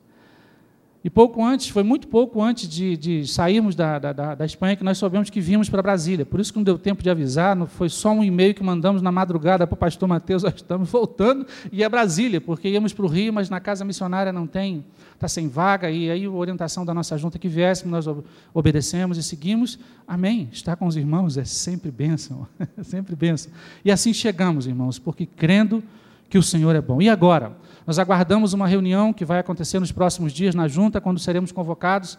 E 1.02 1.08
pouco 1.08 1.42
antes, 1.42 1.68
foi 1.68 1.82
muito 1.82 2.06
pouco 2.08 2.42
antes 2.42 2.68
de, 2.68 2.94
de 2.94 3.26
sairmos 3.26 3.74
da, 3.74 3.98
da, 3.98 4.34
da, 4.34 4.44
Espanha 4.44 4.76
que 4.76 4.84
nós 4.84 4.98
soubemos 4.98 5.30
que 5.30 5.40
vimos 5.40 5.70
para 5.70 5.80
Brasília. 5.80 6.26
Por 6.26 6.38
isso 6.38 6.52
que 6.52 6.58
não 6.58 6.62
deu 6.62 6.78
tempo 6.78 7.02
de 7.02 7.08
avisar, 7.08 7.56
não 7.56 7.66
foi 7.66 7.88
só 7.88 8.10
um 8.10 8.22
e-mail 8.22 8.54
que 8.54 8.62
mandamos 8.62 9.00
na 9.00 9.10
madrugada 9.10 9.66
para 9.66 9.72
o 9.72 9.78
pastor 9.78 10.06
Mateus, 10.06 10.42
nós 10.44 10.54
estamos 10.56 10.90
voltando, 10.90 11.46
e 11.72 11.82
é 11.82 11.88
Brasília, 11.88 12.38
porque 12.38 12.68
íamos 12.68 12.92
para 12.92 13.06
o 13.06 13.08
Rio, 13.08 13.32
mas 13.32 13.48
na 13.48 13.58
casa 13.60 13.82
missionária 13.82 14.30
não 14.30 14.46
tem, 14.46 14.84
está 15.14 15.26
sem 15.26 15.48
vaga, 15.48 15.90
e 15.90 16.10
aí 16.10 16.26
a 16.26 16.30
orientação 16.30 16.84
da 16.84 16.92
nossa 16.92 17.16
junta 17.16 17.38
que 17.38 17.48
viéssemos, 17.48 18.06
nós 18.06 18.16
obedecemos 18.52 19.16
e 19.16 19.22
seguimos. 19.22 19.78
Amém. 20.06 20.50
Estar 20.52 20.76
com 20.76 20.86
os 20.86 20.96
irmãos 20.96 21.38
é 21.38 21.46
sempre 21.46 21.90
bênção, 21.90 22.46
é 22.76 22.82
sempre 22.82 23.16
bênção. 23.16 23.50
E 23.82 23.90
assim 23.90 24.12
chegamos, 24.12 24.66
irmãos, 24.66 24.98
porque 24.98 25.24
crendo 25.24 25.82
que 26.30 26.38
o 26.38 26.42
Senhor 26.42 26.74
é 26.76 26.80
bom. 26.80 27.02
E 27.02 27.08
agora? 27.08 27.56
Nós 27.84 27.98
aguardamos 27.98 28.52
uma 28.52 28.68
reunião 28.68 29.12
que 29.12 29.24
vai 29.24 29.40
acontecer 29.40 29.80
nos 29.80 29.90
próximos 29.90 30.32
dias 30.32 30.54
na 30.54 30.68
junta, 30.68 31.00
quando 31.00 31.18
seremos 31.18 31.50
convocados 31.50 32.16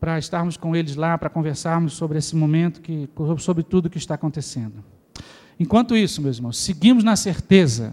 para 0.00 0.18
estarmos 0.18 0.56
com 0.56 0.74
eles 0.74 0.96
lá, 0.96 1.16
para 1.18 1.28
conversarmos 1.28 1.92
sobre 1.92 2.18
esse 2.18 2.34
momento, 2.34 2.80
que, 2.80 3.08
sobre 3.38 3.62
tudo 3.62 3.90
que 3.90 3.98
está 3.98 4.14
acontecendo. 4.14 4.82
Enquanto 5.60 5.94
isso, 5.94 6.22
meus 6.22 6.38
irmãos, 6.38 6.56
seguimos 6.56 7.04
na 7.04 7.16
certeza 7.16 7.92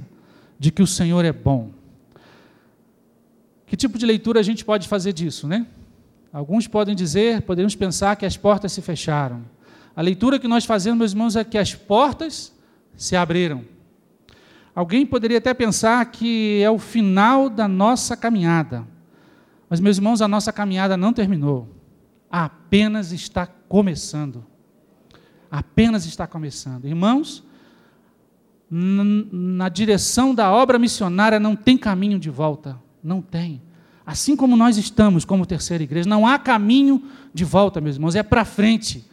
de 0.58 0.72
que 0.72 0.82
o 0.82 0.88
Senhor 0.88 1.26
é 1.26 1.34
bom. 1.34 1.72
Que 3.66 3.76
tipo 3.76 3.98
de 3.98 4.06
leitura 4.06 4.40
a 4.40 4.44
gente 4.44 4.64
pode 4.64 4.88
fazer 4.88 5.12
disso, 5.12 5.48
né? 5.48 5.68
Alguns 6.32 6.66
podem 6.66 6.96
dizer, 6.96 7.42
poderíamos 7.42 7.76
pensar 7.76 8.16
que 8.16 8.26
as 8.26 8.38
portas 8.38 8.72
se 8.72 8.82
fecharam. 8.82 9.42
A 9.94 10.02
leitura 10.02 10.40
que 10.40 10.48
nós 10.48 10.64
fazemos, 10.64 10.98
meus 10.98 11.12
irmãos, 11.12 11.36
é 11.36 11.44
que 11.44 11.58
as 11.58 11.76
portas 11.76 12.54
se 12.96 13.18
abriram. 13.18 13.66
Alguém 14.74 15.06
poderia 15.06 15.38
até 15.38 15.54
pensar 15.54 16.06
que 16.06 16.62
é 16.62 16.70
o 16.70 16.80
final 16.80 17.50
da 17.50 17.68
nossa 17.68 18.16
caminhada. 18.16 18.88
Mas, 19.70 19.80
meus 19.80 19.98
irmãos, 19.98 20.22
a 20.22 20.28
nossa 20.28 20.52
caminhada 20.52 20.96
não 20.96 21.14
terminou. 21.14 21.68
Apenas 22.30 23.12
está 23.12 23.46
começando. 23.46 24.46
Apenas 25.50 26.06
está 26.06 26.26
começando. 26.26 26.86
Irmãos, 26.86 27.44
na 28.70 29.68
direção 29.68 30.34
da 30.34 30.50
obra 30.50 30.80
missionária 30.80 31.40
não 31.40 31.56
tem 31.56 31.78
caminho 31.78 32.18
de 32.18 32.30
volta. 32.30 32.80
Não 33.04 33.22
tem. 33.22 33.62
Assim 34.06 34.36
como 34.36 34.56
nós 34.56 34.78
estamos 34.78 35.26
como 35.26 35.46
terceira 35.46 35.84
igreja, 35.84 36.10
não 36.10 36.26
há 36.26 36.40
caminho 36.40 37.04
de 37.34 37.44
volta, 37.44 37.82
meus 37.82 37.96
irmãos, 37.98 38.16
é 38.16 38.24
para 38.24 38.46
frente. 38.46 39.06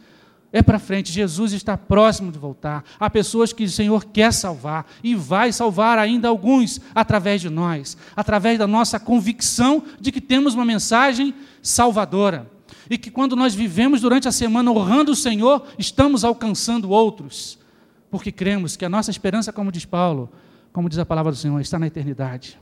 É 0.51 0.63
para 0.63 0.79
frente, 0.79 1.11
Jesus 1.11 1.53
está 1.53 1.77
próximo 1.77 2.31
de 2.31 2.39
voltar. 2.39 2.83
Há 2.99 3.07
pessoas 3.09 3.53
que 3.53 3.63
o 3.63 3.69
Senhor 3.69 4.05
quer 4.05 4.33
salvar 4.33 4.87
e 5.03 5.13
vai 5.13 5.53
salvar 5.53 5.99
ainda 5.99 6.27
alguns 6.27 6.81
através 6.95 7.39
de 7.39 7.49
nós, 7.49 7.95
através 8.15 8.57
da 8.57 8.65
nossa 8.65 8.99
convicção 8.99 9.83
de 9.99 10.11
que 10.11 10.19
temos 10.19 10.55
uma 10.55 10.65
mensagem 10.65 11.35
salvadora. 11.61 12.49
E 12.89 12.97
que 12.97 13.11
quando 13.11 13.35
nós 13.35 13.53
vivemos 13.53 14.01
durante 14.01 14.27
a 14.27 14.31
semana 14.31 14.71
honrando 14.71 15.11
o 15.11 15.15
Senhor, 15.15 15.67
estamos 15.77 16.23
alcançando 16.23 16.89
outros, 16.89 17.59
porque 18.09 18.31
cremos 18.31 18.75
que 18.75 18.83
a 18.83 18.89
nossa 18.89 19.11
esperança, 19.11 19.53
como 19.53 19.71
diz 19.71 19.85
Paulo, 19.85 20.31
como 20.73 20.89
diz 20.89 20.97
a 20.97 21.05
palavra 21.05 21.31
do 21.31 21.37
Senhor, 21.37 21.59
está 21.61 21.77
na 21.77 21.85
eternidade. 21.85 22.59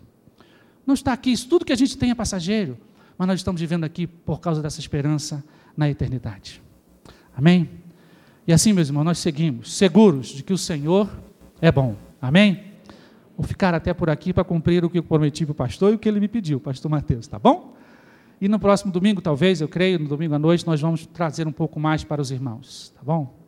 Não 0.86 0.93
está 0.93 1.13
aqui, 1.13 1.32
isso 1.32 1.47
tudo 1.47 1.63
que 1.63 1.71
a 1.71 1.78
gente 1.78 1.97
tem 1.97 2.12
é 2.12 2.15
passageiro, 2.15 2.78
mas 3.17 3.28
nós 3.30 3.39
estamos 3.39 3.62
vivendo 3.62 3.86
aqui 3.86 4.06
por 4.06 4.41
causa 4.41 4.62
dessa 4.62 4.82
esperança 4.82 5.41
na 5.78 5.89
eternidade. 5.89 6.66
Amém? 7.38 7.69
E 8.47 8.52
assim, 8.52 8.73
meus 8.73 8.88
irmãos, 8.88 9.04
nós 9.04 9.19
seguimos, 9.19 9.71
seguros 9.76 10.30
de 10.30 10.41
que 10.41 10.52
o 10.52 10.58
Senhor 10.58 11.08
é 11.62 11.71
bom. 11.71 11.95
Amém? 12.19 12.63
Vou 13.38 13.45
ficar 13.45 13.76
até 13.76 13.93
por 13.93 14.10
aqui 14.10 14.34
para 14.34 14.43
cumprir 14.43 14.84
o 14.84 14.89
que 14.89 14.97
eu 14.97 15.04
prometi 15.04 15.45
para 15.45 15.52
o 15.52 15.56
pastor 15.56 15.91
e 15.91 15.95
o 15.95 16.00
que 16.00 16.10
ele 16.10 16.19
me 16.19 16.28
pediu, 16.28 16.60
pastor 16.60 16.89
Mateus, 16.89 17.28
tá 17.28 17.38
bom? 17.38 17.76
E 18.41 18.47
no 18.47 18.58
próximo 18.58 18.91
domingo, 18.91 19.21
talvez, 19.21 19.62
eu 19.62 19.67
creio, 19.67 20.00
no 20.00 20.08
domingo 20.08 20.34
à 20.34 20.39
noite, 20.39 20.65
nós 20.65 20.82
vamos 20.82 21.06
trazer 21.06 21.47
um 21.47 21.52
pouco 21.52 21.80
mais 21.80 22.04
para 22.04 22.19
os 22.19 22.32
irmãos, 22.32 22.91
tá 22.95 23.02
bom? 23.04 23.47